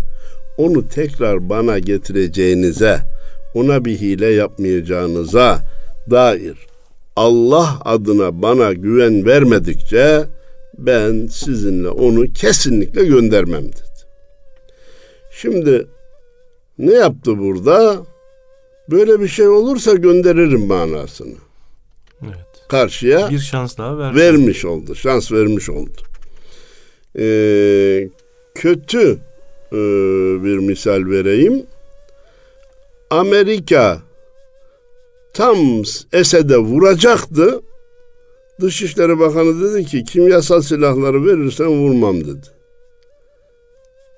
onu 0.57 0.87
tekrar 0.87 1.49
bana 1.49 1.79
getireceğinize, 1.79 2.99
ona 3.53 3.85
bir 3.85 3.97
hile 3.97 4.25
yapmayacağınıza 4.25 5.61
dair 6.11 6.57
Allah 7.15 7.79
adına 7.85 8.41
bana 8.41 8.73
güven 8.73 9.25
vermedikçe 9.25 10.25
ben 10.77 11.27
sizinle 11.27 11.89
onu 11.89 12.33
kesinlikle 12.33 13.05
göndermem 13.05 13.63
dedi. 13.63 13.90
Şimdi 15.32 15.86
ne 16.78 16.92
yaptı 16.92 17.38
burada? 17.38 18.06
Böyle 18.90 19.20
bir 19.20 19.28
şey 19.28 19.48
olursa 19.48 19.94
gönderirim 19.94 20.66
manasını. 20.66 21.34
Evet. 22.24 22.68
Karşıya 22.68 23.30
bir 23.30 23.38
şans 23.38 23.78
daha 23.78 23.98
vermiş, 23.98 24.22
vermiş 24.22 24.64
oldu. 24.64 24.94
Şans 24.94 25.32
vermiş 25.32 25.70
oldu. 25.70 26.00
Ee, 27.18 28.08
kötü 28.54 29.18
e, 29.72 29.76
bir 30.44 30.58
misal 30.58 31.06
vereyim. 31.06 31.66
Amerika 33.10 33.98
tam 35.34 35.56
Esed'e 36.12 36.56
vuracaktı. 36.56 37.60
Dışişleri 38.60 39.18
Bakanı 39.18 39.62
dedi 39.62 39.86
ki 39.86 40.04
kimyasal 40.04 40.62
silahları 40.62 41.26
verirsen 41.26 41.66
vurmam 41.66 42.20
dedi. 42.20 42.61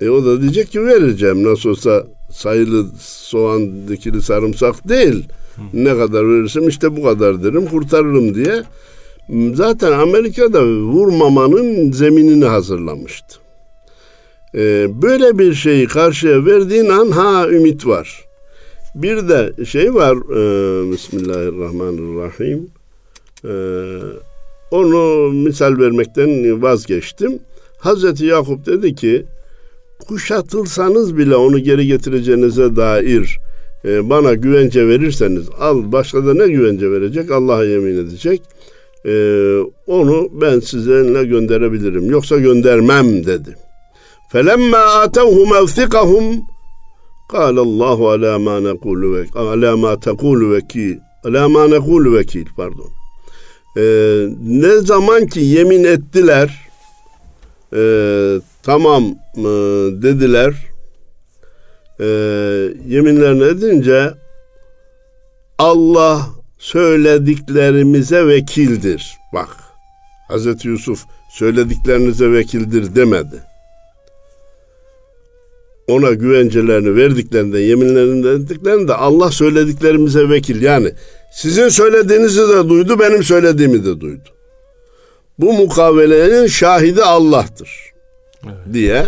E 0.00 0.08
o 0.08 0.24
da 0.24 0.42
diyecek 0.42 0.70
ki 0.70 0.86
vereceğim 0.86 1.44
nasıl 1.44 1.70
olsa 1.70 2.06
sayılı 2.30 2.86
soğan 3.00 3.88
dikili 3.88 4.22
sarımsak 4.22 4.88
değil. 4.88 5.24
Hı. 5.56 5.62
Ne 5.72 5.98
kadar 5.98 6.28
verirsem 6.28 6.68
işte 6.68 6.96
bu 6.96 7.02
kadar 7.02 7.44
derim 7.44 7.66
kurtarırım 7.66 8.34
diye. 8.34 8.62
Zaten 9.54 9.92
Amerika'da 9.92 10.66
vurmamanın 10.66 11.92
zeminini 11.92 12.44
hazırlamıştı. 12.44 13.38
Ee, 14.54 14.88
böyle 15.02 15.38
bir 15.38 15.54
şeyi 15.54 15.86
karşıya 15.86 16.46
verdiğin 16.46 16.88
an 16.88 17.10
ha 17.10 17.48
ümit 17.48 17.86
var. 17.86 18.24
Bir 18.94 19.28
de 19.28 19.64
şey 19.64 19.94
var 19.94 20.16
e, 20.16 20.92
Bismillahirrahmanirrahim. 20.92 22.70
E, 23.44 23.54
onu 24.70 25.32
misal 25.32 25.78
vermekten 25.78 26.62
vazgeçtim. 26.62 27.38
Hazreti 27.78 28.24
Yakup 28.24 28.66
dedi 28.66 28.94
ki 28.94 29.26
kuşatılsanız 30.07 31.17
bile 31.17 31.35
onu 31.35 31.59
geri 31.59 31.87
getireceğinize 31.87 32.75
dair 32.75 33.39
e, 33.85 34.09
bana 34.09 34.33
güvence 34.33 34.87
verirseniz 34.87 35.49
al 35.59 35.91
başka 35.91 36.25
da 36.25 36.33
ne 36.33 36.47
güvence 36.47 36.91
verecek 36.91 37.31
Allah'a 37.31 37.63
yemin 37.63 37.97
edecek. 37.97 38.41
E, 39.05 39.13
onu 39.87 40.29
ben 40.31 40.59
sizinle 40.59 41.25
gönderebilirim. 41.25 42.09
Yoksa 42.09 42.37
göndermem 42.37 43.25
dedi. 43.25 43.55
Felemma 44.31 44.77
atevhu 44.77 45.47
mevsikahum 45.47 46.41
قال 47.29 47.59
الله 47.67 47.99
على 48.13 48.33
ما 48.47 48.55
نقول 48.59 49.01
على 49.35 49.71
ما 49.83 49.93
تقول 49.95 50.39
vekil 50.53 50.97
على 51.25 51.47
ما 51.47 51.67
نقول 51.67 52.03
vekil 52.17 52.45
pardon. 52.57 52.89
Ee, 53.77 54.27
ne 54.43 54.77
zaman 54.77 55.25
ki 55.27 55.39
yemin 55.39 55.83
ettiler 55.83 56.69
e, 57.73 57.81
tamam 58.64 59.04
e, 59.36 59.42
dediler 60.02 60.54
e, 62.00 62.04
yeminlerini 62.88 63.44
edince 63.44 64.14
Allah 65.58 66.26
söylediklerimize 66.58 68.26
vekildir. 68.26 69.12
Bak 69.32 69.48
Hazreti 70.28 70.68
Yusuf 70.68 71.04
söylediklerinize 71.30 72.32
vekildir 72.32 72.94
demedi 72.94 73.42
ona 75.88 76.10
güvencelerini 76.10 76.96
verdiklerinde, 76.96 77.60
yeminlerini 77.60 78.24
verdiklerinde 78.24 78.94
Allah 78.94 79.30
söylediklerimize 79.30 80.28
vekil. 80.28 80.62
Yani 80.62 80.92
sizin 81.32 81.68
söylediğinizi 81.68 82.48
de 82.48 82.68
duydu, 82.68 82.98
benim 82.98 83.22
söylediğimi 83.22 83.84
de 83.84 84.00
duydu. 84.00 84.28
Bu 85.38 85.52
mukavelenin 85.52 86.46
şahidi 86.46 87.02
Allah'tır 87.02 87.93
diye. 88.72 89.06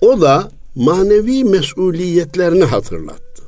O 0.00 0.20
da 0.20 0.50
manevi 0.74 1.44
mesuliyetlerini 1.44 2.64
hatırlattı. 2.64 3.42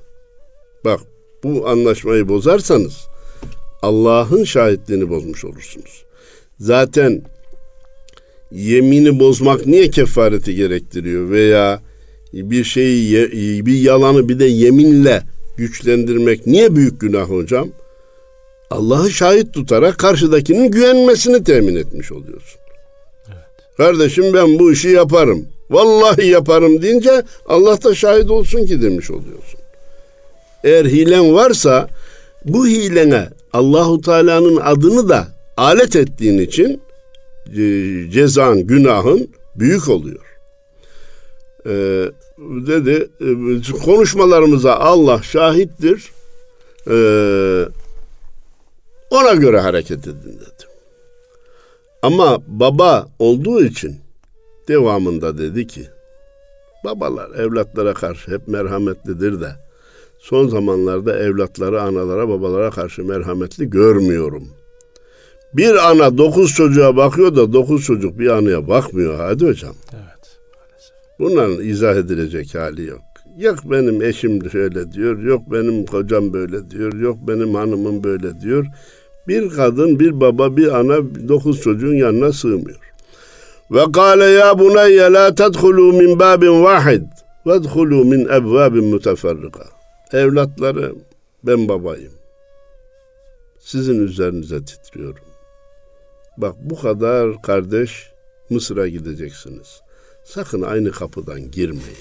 Bak 0.84 1.00
bu 1.44 1.68
anlaşmayı 1.68 2.28
bozarsanız 2.28 2.96
Allah'ın 3.82 4.44
şahitliğini 4.44 5.10
bozmuş 5.10 5.44
olursunuz. 5.44 6.04
Zaten 6.60 7.22
yemini 8.52 9.20
bozmak 9.20 9.66
niye 9.66 9.90
kefareti 9.90 10.54
gerektiriyor 10.54 11.30
veya 11.30 11.80
bir 12.32 12.64
şeyi 12.64 13.66
bir 13.66 13.78
yalanı 13.78 14.28
bir 14.28 14.38
de 14.38 14.44
yeminle 14.44 15.22
güçlendirmek 15.56 16.46
niye 16.46 16.76
büyük 16.76 17.00
günah 17.00 17.30
hocam? 17.30 17.68
Allah'ı 18.70 19.10
şahit 19.10 19.54
tutarak 19.54 19.98
karşıdakinin 19.98 20.70
güvenmesini 20.70 21.44
temin 21.44 21.76
etmiş 21.76 22.12
oluyorsun. 22.12 22.60
Kardeşim 23.76 24.34
ben 24.34 24.58
bu 24.58 24.72
işi 24.72 24.88
yaparım. 24.88 25.46
Vallahi 25.70 26.26
yaparım 26.26 26.82
deyince 26.82 27.22
Allah 27.46 27.82
da 27.82 27.94
şahit 27.94 28.30
olsun 28.30 28.66
ki 28.66 28.82
demiş 28.82 29.10
oluyorsun. 29.10 29.60
Eğer 30.64 30.84
hilen 30.84 31.34
varsa 31.34 31.88
bu 32.44 32.66
hilene 32.66 33.28
Allahu 33.52 34.00
Teala'nın 34.00 34.56
adını 34.56 35.08
da 35.08 35.28
alet 35.56 35.96
ettiğin 35.96 36.38
için 36.38 36.80
e, 37.56 37.62
cezan, 38.10 38.66
günahın 38.66 39.28
büyük 39.56 39.88
oluyor. 39.88 40.26
Ee, 41.66 42.10
dedi 42.66 43.08
e, 43.20 43.78
konuşmalarımıza 43.84 44.74
Allah 44.74 45.22
şahittir. 45.22 46.12
Ee, 46.90 47.64
ona 49.10 49.34
göre 49.34 49.60
hareket 49.60 49.98
edin 49.98 50.38
dedi. 50.40 50.65
Ama 52.06 52.38
baba 52.46 53.08
olduğu 53.18 53.64
için 53.64 53.96
devamında 54.68 55.38
dedi 55.38 55.66
ki 55.66 55.82
babalar 56.84 57.30
evlatlara 57.30 57.94
karşı 57.94 58.30
hep 58.30 58.48
merhametlidir 58.48 59.40
de 59.40 59.48
son 60.18 60.48
zamanlarda 60.48 61.18
evlatları 61.18 61.82
analara 61.82 62.28
babalara 62.28 62.70
karşı 62.70 63.04
merhametli 63.04 63.70
görmüyorum. 63.70 64.48
Bir 65.54 65.90
ana 65.90 66.18
dokuz 66.18 66.54
çocuğa 66.54 66.96
bakıyor 66.96 67.36
da 67.36 67.52
dokuz 67.52 67.84
çocuk 67.84 68.18
bir 68.18 68.28
anaya 68.28 68.68
bakmıyor 68.68 69.18
hadi 69.18 69.46
hocam. 69.46 69.74
Evet. 69.92 70.38
Bunların 71.18 71.58
izah 71.64 71.96
edilecek 71.96 72.54
hali 72.54 72.84
yok. 72.84 73.02
Yok 73.38 73.58
benim 73.64 74.02
eşim 74.02 74.50
şöyle 74.50 74.92
diyor, 74.92 75.18
yok 75.18 75.42
benim 75.52 75.86
kocam 75.86 76.32
böyle 76.32 76.70
diyor, 76.70 76.92
yok 76.92 77.18
benim 77.28 77.54
hanımım 77.54 78.04
böyle 78.04 78.40
diyor. 78.40 78.66
Bir 79.28 79.50
kadın, 79.50 80.00
bir 80.00 80.20
baba, 80.20 80.56
bir 80.56 80.68
ana 80.78 81.28
dokuz 81.28 81.60
çocuğun 81.60 81.94
yanına 81.94 82.32
sığmıyor. 82.32 82.80
Ve 83.70 83.92
kâle 83.92 84.24
ya 84.24 84.58
bunayye 84.58 85.12
la 85.12 85.28
tedhulû 85.28 85.98
min 85.98 86.18
babin 86.18 86.64
vahid 86.64 87.02
vedhulû 87.46 88.04
min 88.04 88.24
ebvabin 88.24 88.84
müteferrika. 88.84 89.64
Evlatları 90.12 90.94
ben 91.42 91.68
babayım. 91.68 92.12
Sizin 93.58 94.06
üzerinize 94.06 94.64
titriyorum. 94.64 95.24
Bak 96.36 96.54
bu 96.60 96.80
kadar 96.80 97.42
kardeş 97.42 98.10
Mısır'a 98.50 98.88
gideceksiniz. 98.88 99.80
Sakın 100.24 100.62
aynı 100.62 100.90
kapıdan 100.90 101.50
girmeyin. 101.50 101.98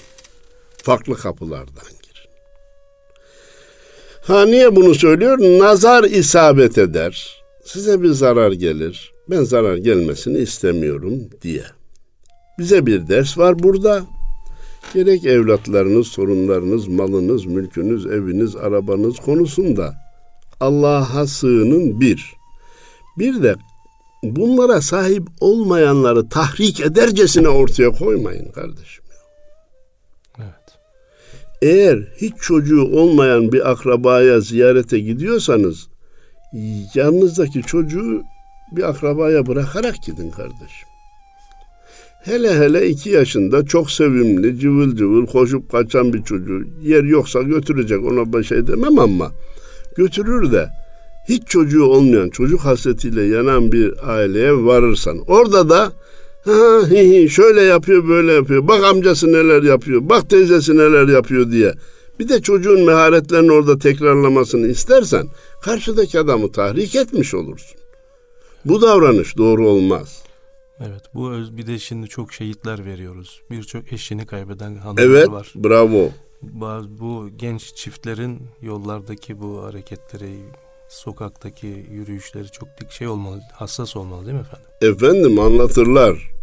Farklı 0.82 1.14
kapılardan. 1.14 1.95
Ha 4.26 4.46
niye 4.46 4.76
bunu 4.76 4.94
söylüyor? 4.94 5.38
Nazar 5.38 6.04
isabet 6.04 6.78
eder. 6.78 7.42
Size 7.64 8.02
bir 8.02 8.08
zarar 8.08 8.52
gelir. 8.52 9.12
Ben 9.30 9.42
zarar 9.44 9.76
gelmesini 9.76 10.38
istemiyorum 10.38 11.14
diye. 11.42 11.62
Bize 12.58 12.86
bir 12.86 13.08
ders 13.08 13.38
var 13.38 13.58
burada. 13.58 14.02
Gerek 14.94 15.24
evlatlarınız, 15.24 16.06
sorunlarınız, 16.06 16.88
malınız, 16.88 17.46
mülkünüz, 17.46 18.06
eviniz, 18.06 18.56
arabanız 18.56 19.16
konusunda 19.16 19.94
Allah'a 20.60 21.26
sığının 21.26 22.00
bir. 22.00 22.34
Bir 23.18 23.42
de 23.42 23.56
bunlara 24.22 24.80
sahip 24.80 25.22
olmayanları 25.40 26.28
tahrik 26.28 26.80
edercesine 26.80 27.48
ortaya 27.48 27.90
koymayın 27.90 28.52
kardeşim. 28.52 29.05
Eğer 31.62 31.98
hiç 32.16 32.34
çocuğu 32.40 32.82
olmayan 32.82 33.52
bir 33.52 33.70
akrabaya 33.70 34.40
ziyarete 34.40 34.98
gidiyorsanız 34.98 35.88
yanınızdaki 36.94 37.62
çocuğu 37.62 38.22
bir 38.72 38.82
akrabaya 38.82 39.46
bırakarak 39.46 40.02
gidin 40.06 40.30
kardeşim. 40.30 40.88
Hele 42.24 42.58
hele 42.58 42.88
iki 42.88 43.10
yaşında 43.10 43.66
çok 43.66 43.90
sevimli, 43.90 44.58
cıvıl 44.58 44.96
cıvıl 44.96 45.26
koşup 45.26 45.72
kaçan 45.72 46.12
bir 46.12 46.22
çocuğu 46.22 46.62
yer 46.82 47.04
yoksa 47.04 47.42
götürecek 47.42 48.04
ona 48.04 48.32
bir 48.32 48.44
şey 48.44 48.66
demem 48.66 48.98
ama 48.98 49.32
götürür 49.96 50.52
de 50.52 50.68
hiç 51.28 51.42
çocuğu 51.46 51.84
olmayan, 51.84 52.28
çocuk 52.30 52.60
hasretiyle 52.60 53.22
yanan 53.22 53.72
bir 53.72 54.10
aileye 54.10 54.52
varırsan 54.52 55.18
orada 55.26 55.68
da 55.68 55.92
şöyle 57.30 57.62
yapıyor 57.62 58.08
böyle 58.08 58.32
yapıyor 58.32 58.68
bak 58.68 58.84
amcası 58.84 59.32
neler 59.32 59.62
yapıyor 59.62 60.00
bak 60.08 60.30
teyzesi 60.30 60.76
neler 60.76 61.08
yapıyor 61.08 61.50
diye 61.50 61.74
bir 62.18 62.28
de 62.28 62.42
çocuğun 62.42 62.84
meharetlerini 62.84 63.52
orada 63.52 63.78
tekrarlamasını 63.78 64.66
istersen 64.66 65.26
karşıdaki 65.62 66.20
adamı 66.20 66.52
tahrik 66.52 66.94
etmiş 66.94 67.34
olursun. 67.34 67.76
Bu 68.64 68.82
davranış 68.82 69.36
doğru 69.36 69.68
olmaz. 69.68 70.22
Evet 70.80 71.02
bu 71.14 71.30
öz 71.30 71.56
bir 71.56 71.66
de 71.66 71.78
şimdi 71.78 72.08
çok 72.08 72.32
şehitler 72.32 72.86
veriyoruz. 72.86 73.40
Birçok 73.50 73.92
eşini 73.92 74.26
kaybeden 74.26 74.76
hanımlar 74.76 75.02
evet, 75.02 75.30
var. 75.30 75.52
Evet 75.54 75.64
bravo. 75.64 76.10
Bazı 76.42 76.98
bu 76.98 77.28
genç 77.36 77.74
çiftlerin 77.74 78.38
yollardaki 78.62 79.40
bu 79.40 79.62
hareketleri, 79.62 80.38
sokaktaki 80.88 81.86
yürüyüşleri 81.90 82.48
çok 82.48 82.68
dik 82.80 82.90
şey 82.90 83.08
olmalı, 83.08 83.40
hassas 83.52 83.96
olmalı 83.96 84.26
değil 84.26 84.36
mi 84.36 84.40
efendim? 84.40 84.68
Efendim 84.82 85.38
anlatırlar. 85.38 86.35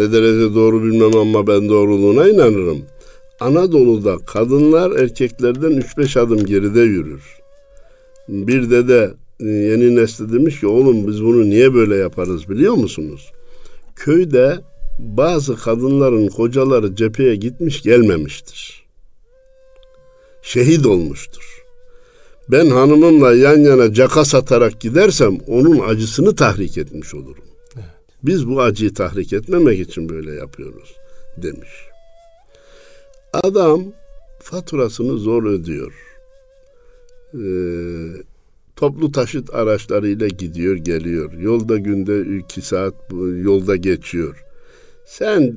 Ne 0.00 0.12
derece 0.12 0.54
doğru 0.54 0.82
bilmem 0.84 1.16
ama 1.16 1.46
ben 1.46 1.68
doğruluğuna 1.68 2.28
inanırım. 2.28 2.82
Anadolu'da 3.40 4.18
kadınlar 4.18 4.90
erkeklerden 4.90 5.70
3-5 5.70 6.20
adım 6.20 6.46
geride 6.46 6.80
yürür. 6.80 7.22
Bir 8.28 8.70
de 8.70 8.88
de 8.88 9.10
yeni 9.40 9.96
nesli 9.96 10.32
demiş 10.32 10.60
ki 10.60 10.66
oğlum 10.66 11.08
biz 11.08 11.24
bunu 11.24 11.50
niye 11.50 11.74
böyle 11.74 11.96
yaparız 11.96 12.48
biliyor 12.48 12.74
musunuz? 12.74 13.32
Köyde 13.96 14.58
bazı 14.98 15.56
kadınların 15.56 16.28
kocaları 16.28 16.96
cepheye 16.96 17.36
gitmiş 17.36 17.82
gelmemiştir. 17.82 18.84
Şehit 20.42 20.86
olmuştur. 20.86 21.64
Ben 22.48 22.66
hanımımla 22.66 23.34
yan 23.34 23.58
yana 23.58 23.94
caka 23.94 24.24
satarak 24.24 24.80
gidersem 24.80 25.38
onun 25.46 25.78
acısını 25.78 26.34
tahrik 26.34 26.78
etmiş 26.78 27.14
olurum. 27.14 27.49
Biz 28.22 28.48
bu 28.48 28.60
acıyı 28.60 28.94
tahrik 28.94 29.32
etmemek 29.32 29.80
için 29.80 30.08
böyle 30.08 30.34
yapıyoruz 30.34 30.96
demiş. 31.36 31.70
Adam 33.32 33.84
faturasını 34.42 35.18
zor 35.18 35.44
ödüyor. 35.44 35.92
Ee, 37.34 38.22
toplu 38.76 39.12
taşıt 39.12 39.54
araçlarıyla 39.54 40.28
gidiyor 40.28 40.76
geliyor. 40.76 41.32
Yolda 41.32 41.78
günde 41.78 42.38
iki 42.38 42.62
saat 42.62 42.94
yolda 43.42 43.76
geçiyor. 43.76 44.44
Sen 45.06 45.56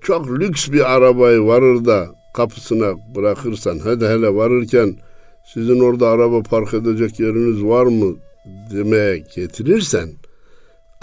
çok 0.00 0.40
lüks 0.40 0.70
bir 0.70 0.94
arabayı 0.94 1.40
varır 1.40 1.84
da 1.84 2.14
kapısına 2.34 3.14
bırakırsan 3.14 3.78
hadi 3.78 4.06
hele 4.06 4.34
varırken 4.34 4.96
sizin 5.54 5.80
orada 5.80 6.08
araba 6.08 6.42
park 6.42 6.74
edecek 6.74 7.20
yeriniz 7.20 7.64
var 7.64 7.84
mı 7.84 8.16
demeye 8.72 9.24
getirirsen 9.34 10.10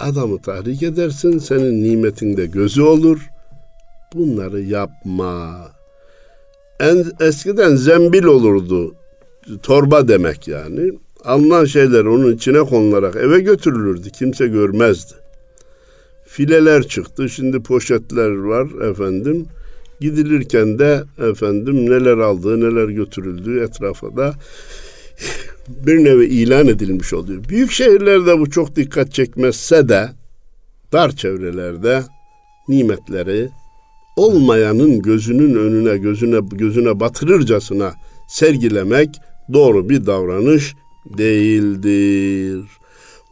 adamı 0.02 0.42
tahrik 0.42 0.82
edersin 0.82 1.38
senin 1.38 1.82
nimetinde 1.82 2.46
gözü 2.46 2.82
olur 2.82 3.30
bunları 4.14 4.60
yapma 4.60 5.70
en, 6.80 7.04
eskiden 7.20 7.76
zembil 7.76 8.24
olurdu 8.24 8.94
torba 9.62 10.08
demek 10.08 10.48
yani. 10.48 10.92
Alınan 11.24 11.64
şeyler 11.64 12.04
onun 12.04 12.36
içine 12.36 12.58
konularak 12.58 13.16
eve 13.16 13.40
götürülürdü. 13.40 14.10
Kimse 14.10 14.46
görmezdi. 14.46 15.14
Fileler 16.26 16.82
çıktı. 16.82 17.28
Şimdi 17.28 17.62
poşetler 17.62 18.30
var 18.30 18.90
efendim. 18.90 19.46
Gidilirken 20.00 20.78
de 20.78 21.02
efendim 21.30 21.90
neler 21.90 22.18
aldığı, 22.18 22.60
neler 22.60 22.88
götürüldüğü 22.88 23.60
etrafa 23.60 24.16
da 24.16 24.34
bir 25.68 26.04
nevi 26.04 26.24
ilan 26.24 26.68
edilmiş 26.68 27.12
oluyor. 27.12 27.44
Büyük 27.48 27.72
şehirlerde 27.72 28.38
bu 28.38 28.50
çok 28.50 28.76
dikkat 28.76 29.12
çekmezse 29.12 29.88
de 29.88 30.08
dar 30.92 31.16
çevrelerde 31.16 32.02
nimetleri 32.68 33.48
olmayanın 34.16 35.02
gözünün 35.02 35.54
önüne 35.54 35.96
gözüne 35.96 36.40
gözüne 36.52 37.00
batırırcasına 37.00 37.94
sergilemek 38.28 39.08
doğru 39.52 39.88
bir 39.88 40.06
davranış 40.06 40.74
değildir. 41.18 42.64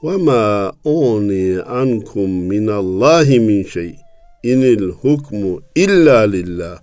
Ve 0.05 0.17
ma 0.17 0.73
oni 0.85 1.63
ankum 1.63 2.31
minallahi 2.31 3.41
min 3.41 3.65
şey. 3.65 3.95
inil 4.43 4.89
hukmu 4.89 5.61
illa 5.75 6.19
lillah 6.21 6.79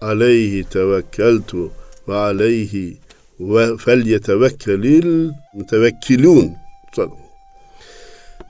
aleyhi 0.00 0.64
tevekkeltu 0.64 1.70
ve 2.08 2.14
aleyhi 2.14 2.96
ve 3.40 3.76
fel 3.76 4.06
yetevekkelil 4.06 5.30
mütevekkilun. 5.54 6.50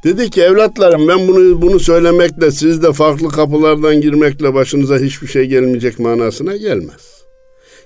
Dedi 0.05 0.31
ki 0.31 0.43
evlatlarım 0.43 1.09
ben 1.09 1.29
bunu 1.29 1.63
bunu 1.63 1.81
söylemekle 1.81 2.51
siz 2.51 2.83
de 2.83 2.93
farklı 2.93 3.29
kapılardan 3.29 4.01
girmekle 4.01 4.55
başınıza 4.55 4.99
hiçbir 4.99 5.27
şey 5.27 5.47
gelmeyecek 5.47 5.99
manasına 5.99 6.57
gelmez. 6.57 7.23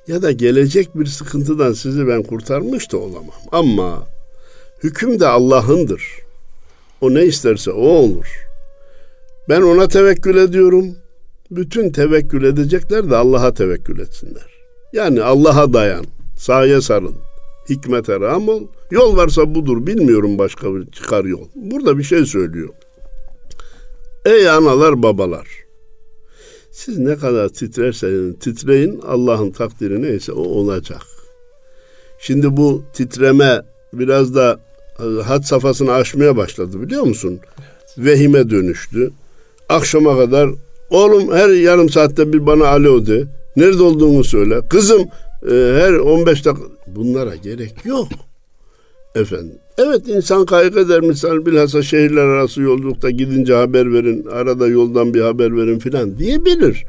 Ya 0.08 0.22
da 0.22 0.32
gelecek 0.32 0.98
bir 0.98 1.06
sıkıntıdan 1.06 1.72
sizi 1.72 2.08
ben 2.08 2.22
kurtarmış 2.22 2.92
da 2.92 2.98
olamam. 2.98 3.34
Ama 3.52 4.06
hüküm 4.82 5.20
de 5.20 5.26
Allah'ındır. 5.26 6.02
O 7.00 7.14
ne 7.14 7.24
isterse 7.24 7.70
o 7.70 7.88
olur. 7.88 8.26
Ben 9.48 9.62
ona 9.62 9.88
tevekkül 9.88 10.36
ediyorum. 10.36 10.96
Bütün 11.50 11.90
tevekkül 11.90 12.44
edecekler 12.44 13.10
de 13.10 13.16
Allah'a 13.16 13.54
tevekkül 13.54 13.98
etsinler. 13.98 14.46
Yani 14.92 15.22
Allah'a 15.22 15.72
dayan, 15.72 16.06
sahaya 16.44 16.80
sarıl, 16.80 17.14
hikmete 17.70 18.20
ram 18.20 18.48
ol. 18.48 18.62
Yol 18.90 19.16
varsa 19.16 19.54
budur, 19.54 19.86
bilmiyorum 19.86 20.38
başka 20.38 20.74
bir 20.74 20.90
çıkar 20.90 21.24
yol. 21.24 21.48
Burada 21.54 21.98
bir 21.98 22.02
şey 22.02 22.26
söylüyor. 22.26 22.68
Ey 24.24 24.50
analar 24.50 25.02
babalar, 25.02 25.48
siz 26.70 26.98
ne 26.98 27.16
kadar 27.16 27.48
titrerseniz 27.48 28.38
titreyin, 28.38 29.00
Allah'ın 29.06 29.50
takdiri 29.50 30.02
neyse 30.02 30.32
o 30.32 30.42
olacak. 30.42 31.02
Şimdi 32.18 32.56
bu 32.56 32.82
titreme 32.92 33.62
biraz 33.92 34.34
da 34.34 34.60
e, 34.98 35.22
had 35.22 35.42
safhasını 35.42 35.92
aşmaya 35.92 36.36
başladı 36.36 36.82
biliyor 36.82 37.02
musun? 37.02 37.40
Vehime 37.98 38.50
dönüştü. 38.50 39.10
Akşama 39.68 40.16
kadar 40.18 40.50
oğlum 40.90 41.32
her 41.32 41.48
yarım 41.48 41.88
saatte 41.88 42.32
bir 42.32 42.46
bana 42.46 42.66
alo 42.66 43.06
de. 43.06 43.24
Nerede 43.56 43.82
olduğunu 43.82 44.24
söyle. 44.24 44.60
Kızım 44.68 45.08
her 45.50 45.92
15 45.92 46.44
dakika 46.44 46.66
bunlara 46.86 47.36
gerek 47.36 47.74
yok. 47.84 48.08
Efendim. 49.14 49.58
Evet 49.78 50.08
insan 50.08 50.46
kaygı 50.46 50.80
eder 50.80 51.00
misal 51.00 51.46
bilhassa 51.46 51.82
şehirler 51.82 52.24
arası 52.24 52.62
yolculukta 52.62 53.10
gidince 53.10 53.54
haber 53.54 53.92
verin, 53.92 54.26
arada 54.26 54.66
yoldan 54.68 55.14
bir 55.14 55.20
haber 55.20 55.56
verin 55.56 55.78
filan 55.78 56.18
diyebilir. 56.18 56.84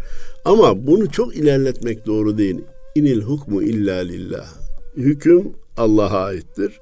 Ama 0.46 0.88
bunu 0.88 1.12
çok 1.12 1.36
ilerletmek 1.36 2.06
doğru 2.06 2.38
değil. 2.38 2.62
İnil 2.96 3.22
hukmu 3.22 3.64
illa 3.64 3.96
lillah. 3.96 4.46
Hüküm 4.98 5.54
Allah'a 5.78 6.26
aittir. 6.26 6.80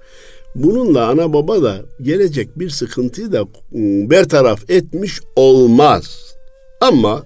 Bununla 0.55 1.07
ana 1.07 1.33
baba 1.33 1.63
da 1.63 1.81
gelecek 2.01 2.59
bir 2.59 2.69
sıkıntıyı 2.69 3.31
da 3.31 3.39
ıı, 3.41 4.09
bertaraf 4.09 4.69
etmiş 4.69 5.21
olmaz. 5.35 6.35
Ama 6.81 7.23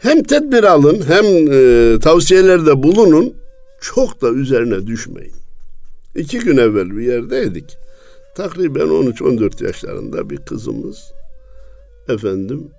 hem 0.00 0.22
tedbir 0.22 0.64
alın 0.64 1.02
hem 1.08 1.24
e, 1.52 1.98
tavsiyelerde 1.98 2.82
bulunun 2.82 3.41
çok 3.82 4.22
da 4.22 4.30
üzerine 4.30 4.86
düşmeyin. 4.86 5.34
İki 6.16 6.38
gün 6.38 6.56
evvel 6.56 6.96
bir 6.96 7.02
yerdeydik. 7.02 7.76
Takriben 8.36 8.86
13-14 8.86 9.64
yaşlarında 9.64 10.30
bir 10.30 10.36
kızımız 10.36 11.12
efendim 12.08 12.70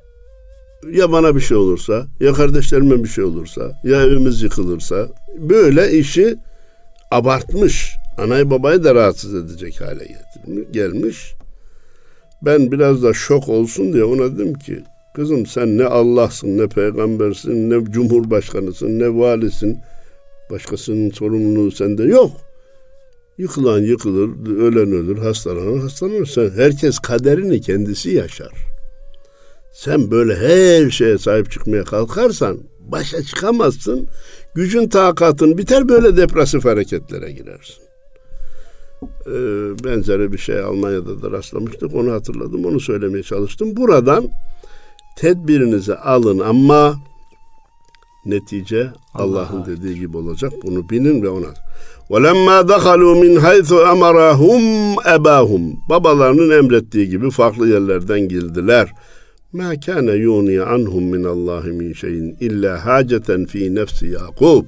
ya 0.91 1.11
bana 1.11 1.35
bir 1.35 1.41
şey 1.41 1.57
olursa 1.57 2.07
ya 2.19 2.33
kardeşlerime 2.33 3.03
bir 3.03 3.09
şey 3.09 3.23
olursa 3.23 3.71
ya 3.83 4.01
evimiz 4.01 4.41
yıkılırsa 4.41 5.07
böyle 5.37 5.91
işi 5.91 6.35
abartmış. 7.11 7.95
Anayı 8.17 8.49
babayı 8.49 8.83
da 8.83 8.95
rahatsız 8.95 9.35
edecek 9.35 9.81
hale 9.81 10.05
getirmiş, 10.05 10.67
gelmiş. 10.71 11.33
Ben 12.41 12.71
biraz 12.71 13.03
da 13.03 13.13
şok 13.13 13.49
olsun 13.49 13.93
diye 13.93 14.03
ona 14.03 14.35
dedim 14.35 14.53
ki 14.53 14.83
kızım 15.15 15.45
sen 15.45 15.77
ne 15.77 15.85
Allah'sın 15.85 16.57
ne 16.57 16.67
peygambersin 16.67 17.69
ne 17.69 17.91
cumhurbaşkanısın 17.91 18.99
ne 18.99 19.19
valisin. 19.19 19.79
Başkasının 20.53 21.09
sorumluluğu 21.09 21.71
sende 21.71 22.03
yok. 22.03 22.31
Yıkılan 23.37 23.79
yıkılır, 23.79 24.29
ölen 24.47 24.91
ölür, 24.91 25.17
hastalanan 25.17 25.79
hastalanır. 25.79 26.25
Sen, 26.25 26.49
herkes 26.49 26.99
kaderini 26.99 27.61
kendisi 27.61 28.09
yaşar. 28.09 28.51
Sen 29.73 30.11
böyle 30.11 30.35
her 30.35 30.89
şeye 30.89 31.17
sahip 31.17 31.51
çıkmaya 31.51 31.83
kalkarsan 31.83 32.57
başa 32.79 33.23
çıkamazsın. 33.23 34.07
Gücün 34.55 34.89
takatın 34.89 35.57
biter 35.57 35.89
böyle 35.89 36.17
depresif 36.17 36.65
hareketlere 36.65 37.31
girersin. 37.31 37.83
Ee, 39.27 39.83
benzeri 39.83 40.31
bir 40.31 40.37
şey 40.37 40.59
Almanya'da 40.59 41.21
da 41.21 41.31
rastlamıştık. 41.31 41.95
Onu 41.95 42.11
hatırladım. 42.11 42.65
Onu 42.65 42.79
söylemeye 42.79 43.23
çalıştım. 43.23 43.77
Buradan 43.77 44.29
tedbirinizi 45.17 45.95
alın 45.95 46.39
ama 46.39 46.95
netice 48.26 48.90
Allah'ın 49.14 49.62
Allah 49.62 49.66
dediği 49.66 49.98
gibi 49.98 50.16
olacak. 50.16 50.52
Bunu 50.64 50.88
bilin 50.88 51.22
ve 51.22 51.28
ona. 51.28 51.54
وَلَمَّا 52.10 52.58
دَخَلُوا 52.72 53.14
مِنْ 53.24 53.34
حَيْثُ 53.46 53.70
اَمَرَهُمْ 53.92 54.94
اَبَاهُمْ 54.94 55.72
Babalarının 55.88 56.58
emrettiği 56.58 57.08
gibi 57.08 57.30
farklı 57.30 57.68
yerlerden 57.68 58.20
girdiler. 58.20 58.92
مَا 59.54 59.74
كَانَ 59.74 60.08
يُغْنِي 60.26 60.56
عَنْهُمْ 60.70 61.04
مِنَ 61.14 61.24
اللّٰهِ 61.34 61.64
مِنْ 61.80 61.90
شَيْءٍ 62.02 62.36
اِلَّا 62.46 62.72
حَاجَةً 62.86 63.46
ف۪ي 63.46 63.64
نَفْسِ 63.78 63.98
يَعْقُوبٍ 64.16 64.64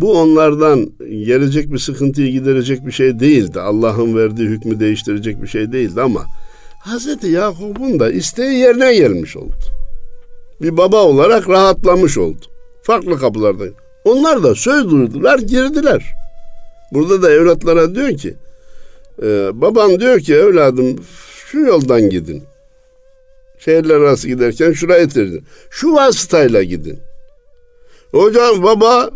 Bu 0.00 0.20
onlardan 0.20 0.90
gelecek 1.24 1.72
bir 1.72 1.78
sıkıntıyı 1.78 2.32
giderecek 2.32 2.86
bir 2.86 2.92
şey 2.92 3.20
değildi. 3.20 3.60
Allah'ın 3.60 4.16
verdiği 4.16 4.48
hükmü 4.48 4.80
değiştirecek 4.80 5.42
bir 5.42 5.48
şey 5.48 5.72
değildi 5.72 6.00
ama 6.00 6.24
Hazreti 6.78 7.26
Yakup'un 7.26 8.00
da 8.00 8.10
isteği 8.10 8.58
yerine 8.58 8.94
gelmiş 8.94 9.36
oldu. 9.36 9.79
Bir 10.61 10.77
baba 10.77 11.03
olarak 11.03 11.49
rahatlamış 11.49 12.17
oldu. 12.17 12.45
Farklı 12.81 13.19
kapılardan. 13.19 13.69
Onlar 14.05 14.43
da 14.43 14.55
söz 14.55 14.91
duydular, 14.91 15.39
girdiler. 15.39 16.13
Burada 16.91 17.21
da 17.21 17.31
evlatlara 17.31 17.95
diyor 17.95 18.17
ki, 18.17 18.35
e, 19.21 19.61
baban 19.61 19.99
diyor 19.99 20.19
ki 20.19 20.33
evladım 20.33 20.95
şu 21.45 21.59
yoldan 21.59 22.09
gidin. 22.09 22.43
Şehirler 23.59 23.95
arası 23.95 24.27
giderken 24.27 24.71
şuraya 24.71 25.03
itirdin. 25.03 25.43
Şu 25.69 25.93
vasıtayla 25.93 26.63
gidin. 26.63 26.99
Hocam 28.11 28.63
baba 28.63 29.09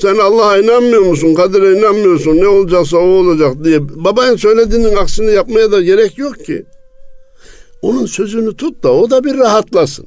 sen 0.00 0.16
Allah'a 0.18 0.58
inanmıyor 0.58 1.02
musun? 1.02 1.34
Kadere 1.34 1.78
inanmıyorsun. 1.78 2.36
Ne 2.36 2.46
olacaksa 2.48 2.96
o 2.96 3.00
olacak 3.00 3.64
diye. 3.64 3.88
Babanın 4.04 4.36
söylediğinin 4.36 4.96
aksini 4.96 5.32
yapmaya 5.32 5.72
da 5.72 5.82
gerek 5.82 6.18
yok 6.18 6.44
ki. 6.44 6.64
Onun 7.82 8.06
sözünü 8.06 8.56
tut 8.56 8.82
da 8.82 8.92
o 8.92 9.10
da 9.10 9.24
bir 9.24 9.38
rahatlasın. 9.38 10.06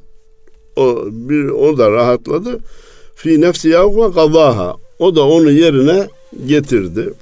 O 0.76 1.06
bir 1.12 1.46
o 1.46 1.78
da 1.78 1.92
rahatladı. 1.92 2.60
Fi 3.16 3.42
nefsi 3.42 3.70
Yakup 3.70 4.16
kadaha. 4.16 4.76
O 5.00 5.16
da 5.16 5.28
onu 5.28 5.52
yerine 5.52 6.08
getirdi. 6.46 7.14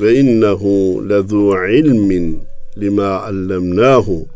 Ve 0.00 0.14
innehu 0.14 1.04
lezu 1.08 1.54
ilmin 1.70 2.40
lima 2.78 3.20
allemnahu. 3.20 4.26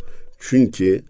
Çünkü 0.40 1.02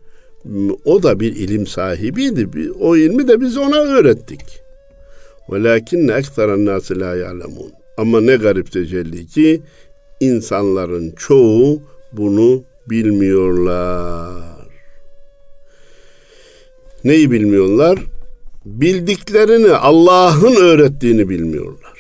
o 0.84 1.03
da 1.03 1.20
bir 1.20 1.36
ilim 1.36 1.66
sahibiydi. 1.66 2.72
O 2.80 2.97
ilmi 2.97 3.28
de 3.28 3.40
biz 3.40 3.57
ona 3.57 3.76
öğrettik. 3.76 4.40
Velakinne 5.53 6.12
ekseren 6.12 6.66
nasi 6.66 7.01
la 7.01 7.16
ya'lemun. 7.16 7.72
Ama 7.97 8.20
ne 8.20 8.36
garip 8.36 8.72
tecelli 8.72 9.26
ki 9.26 9.62
insanların 10.20 11.11
çoğu 11.11 11.80
bunu 12.12 12.62
bilmiyorlar. 12.90 14.51
Neyi 17.05 17.30
bilmiyorlar? 17.30 17.98
Bildiklerini 18.64 19.70
Allah'ın 19.70 20.55
öğrettiğini 20.55 21.28
bilmiyorlar. 21.28 21.92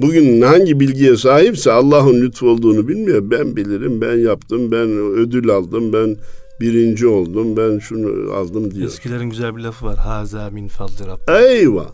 Bugün 0.00 0.40
hangi 0.42 0.80
bilgiye 0.80 1.16
sahipse 1.16 1.72
Allah'ın 1.72 2.20
lütfu 2.22 2.48
olduğunu 2.50 2.88
bilmiyor. 2.88 3.30
Ben 3.30 3.56
bilirim, 3.56 4.00
ben 4.00 4.16
yaptım, 4.16 4.70
ben 4.70 4.88
ödül 5.16 5.50
aldım, 5.50 5.92
ben 5.92 6.16
birinci 6.60 7.06
oldum, 7.06 7.56
ben 7.56 7.78
şunu 7.78 8.32
aldım 8.32 8.74
diyor. 8.74 8.86
Eskilerin 8.86 9.30
güzel 9.30 9.56
bir 9.56 9.62
lafı 9.62 9.86
var. 9.86 9.96
Haza 9.96 10.50
min 10.50 10.68
fadli 10.68 11.06
Rabbi. 11.06 11.46
Eyvah. 11.46 11.90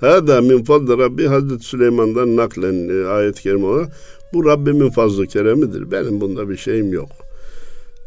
Hada 0.00 0.40
min 0.40 0.64
fadli 0.64 0.98
Rabbi 0.98 1.26
Hazreti 1.26 1.64
Süleyman'dan 1.64 2.36
naklen 2.36 2.88
e, 2.88 3.06
ayet-i 3.06 3.42
kerime 3.42 3.66
olarak 3.66 3.92
bu 4.32 4.46
Rabbimin 4.46 4.90
fazlı 4.90 5.26
keremidir. 5.26 5.90
Benim 5.90 6.20
bunda 6.20 6.48
bir 6.48 6.56
şeyim 6.56 6.92
yok. 6.92 7.08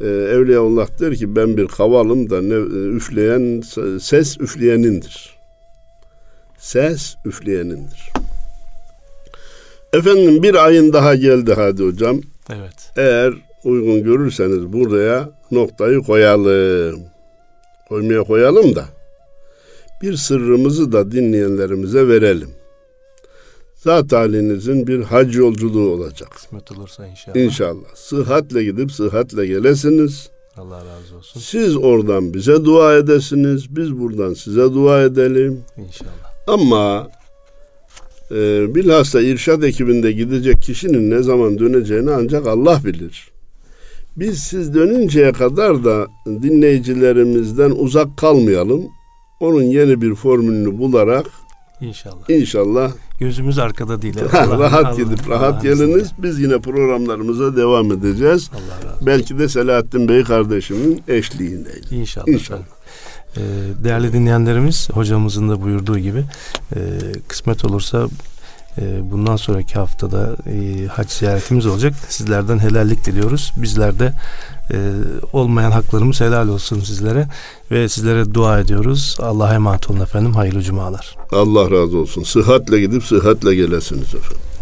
Ee, 0.01 0.05
Evliyaullah 0.05 0.99
der 0.99 1.15
ki 1.15 1.35
ben 1.35 1.57
bir 1.57 1.67
kavalım 1.67 2.29
da 2.29 2.41
ne, 2.41 2.53
e, 2.53 2.95
üfleyen 2.95 3.61
ses 3.99 4.39
üfleyenindir. 4.39 5.35
Ses 6.57 7.15
üfleyenindir. 7.25 8.11
Efendim 9.93 10.43
bir 10.43 10.65
ayın 10.65 10.93
daha 10.93 11.15
geldi 11.15 11.53
hadi 11.53 11.83
hocam. 11.83 12.21
Evet. 12.49 12.91
Eğer 12.97 13.33
uygun 13.63 14.03
görürseniz 14.03 14.73
buraya 14.73 15.29
noktayı 15.51 15.99
koyalım. 15.99 17.03
Koymaya 17.89 18.23
koyalım 18.23 18.75
da 18.75 18.85
bir 20.01 20.15
sırrımızı 20.17 20.91
da 20.91 21.11
dinleyenlerimize 21.11 22.07
verelim. 22.07 22.49
Zat 23.85 24.11
halinizin 24.11 24.87
bir 24.87 25.01
hac 25.03 25.35
yolculuğu 25.35 25.89
olacak. 25.89 26.31
Kısmet 26.31 26.71
olursa 26.71 27.07
inşallah. 27.07 27.35
İnşallah. 27.35 27.95
Sıhhatle 27.95 28.63
gidip 28.63 28.91
sıhhatle 28.91 29.47
gelesiniz. 29.47 30.29
Allah 30.57 30.77
razı 30.77 31.17
olsun. 31.17 31.39
Siz 31.39 31.77
oradan 31.77 32.33
bize 32.33 32.65
dua 32.65 32.97
edesiniz, 32.97 33.75
biz 33.75 33.99
buradan 33.99 34.33
size 34.33 34.61
dua 34.61 35.01
edelim. 35.01 35.61
İnşallah. 35.77 36.31
Ama 36.47 37.07
e, 38.31 38.35
bilhassa 38.75 39.21
irşad 39.21 39.63
ekibinde 39.63 40.11
gidecek 40.11 40.61
kişinin 40.61 41.11
ne 41.11 41.23
zaman 41.23 41.59
döneceğini 41.59 42.11
ancak 42.11 42.47
Allah 42.47 42.81
bilir. 42.85 43.31
Biz 44.17 44.39
siz 44.39 44.73
dönünceye 44.73 45.31
kadar 45.31 45.83
da 45.85 46.07
dinleyicilerimizden 46.27 47.71
uzak 47.71 48.17
kalmayalım. 48.17 48.83
Onun 49.39 49.63
yeni 49.63 50.01
bir 50.01 50.15
formülünü 50.15 50.77
bularak 50.77 51.25
İnşallah. 51.81 52.29
inşallah 52.29 52.91
Gözümüz 53.19 53.59
arkada 53.59 54.01
değil. 54.01 54.15
Allah- 54.33 54.59
rahat 54.59 54.85
Allah- 54.85 54.95
gidip 54.95 55.29
rahat 55.29 55.65
izniyle. 55.65 55.85
geliniz. 55.91 56.11
Biz 56.17 56.39
yine 56.39 56.59
programlarımıza 56.59 57.55
devam 57.57 57.91
edeceğiz. 57.91 58.49
Allah 58.53 58.77
razı 58.77 58.87
olsun. 58.95 59.07
Belki 59.07 59.39
de 59.39 59.49
Selahattin 59.49 60.07
Bey 60.09 60.23
kardeşimin 60.23 61.03
eşliğindeyiz. 61.07 61.91
İnşallah. 61.91 62.27
İnşallah. 62.27 62.59
Ee, 63.37 63.41
değerli 63.83 64.13
dinleyenlerimiz 64.13 64.89
hocamızın 64.93 65.49
da 65.49 65.61
buyurduğu 65.61 65.99
gibi 65.99 66.23
e, 66.75 66.79
kısmet 67.27 67.65
olursa 67.65 68.07
e, 68.77 69.11
bundan 69.11 69.35
sonraki 69.35 69.73
haftada 69.73 70.35
e, 70.45 70.85
hac 70.87 71.09
ziyaretimiz 71.11 71.65
olacak. 71.65 71.93
Sizlerden 72.09 72.59
helallik 72.59 73.05
diliyoruz. 73.05 73.53
Bizler 73.57 73.99
de 73.99 74.13
e, 74.71 74.77
olmayan 75.33 75.71
haklarımız 75.71 76.21
helal 76.21 76.47
olsun 76.47 76.79
sizlere 76.79 77.27
ve 77.71 77.89
sizlere 77.89 78.33
dua 78.33 78.59
ediyoruz. 78.59 79.17
Allah'a 79.19 79.53
emanet 79.53 79.89
olun 79.89 79.99
efendim. 79.99 80.33
Hayırlı 80.33 80.61
cumalar. 80.61 81.15
Allah 81.31 81.71
razı 81.71 81.97
olsun. 81.97 82.23
Sıhhatle 82.23 82.79
gidip 82.79 83.03
sıhhatle 83.03 83.55
gelesiniz 83.55 84.15
efendim. 84.15 84.54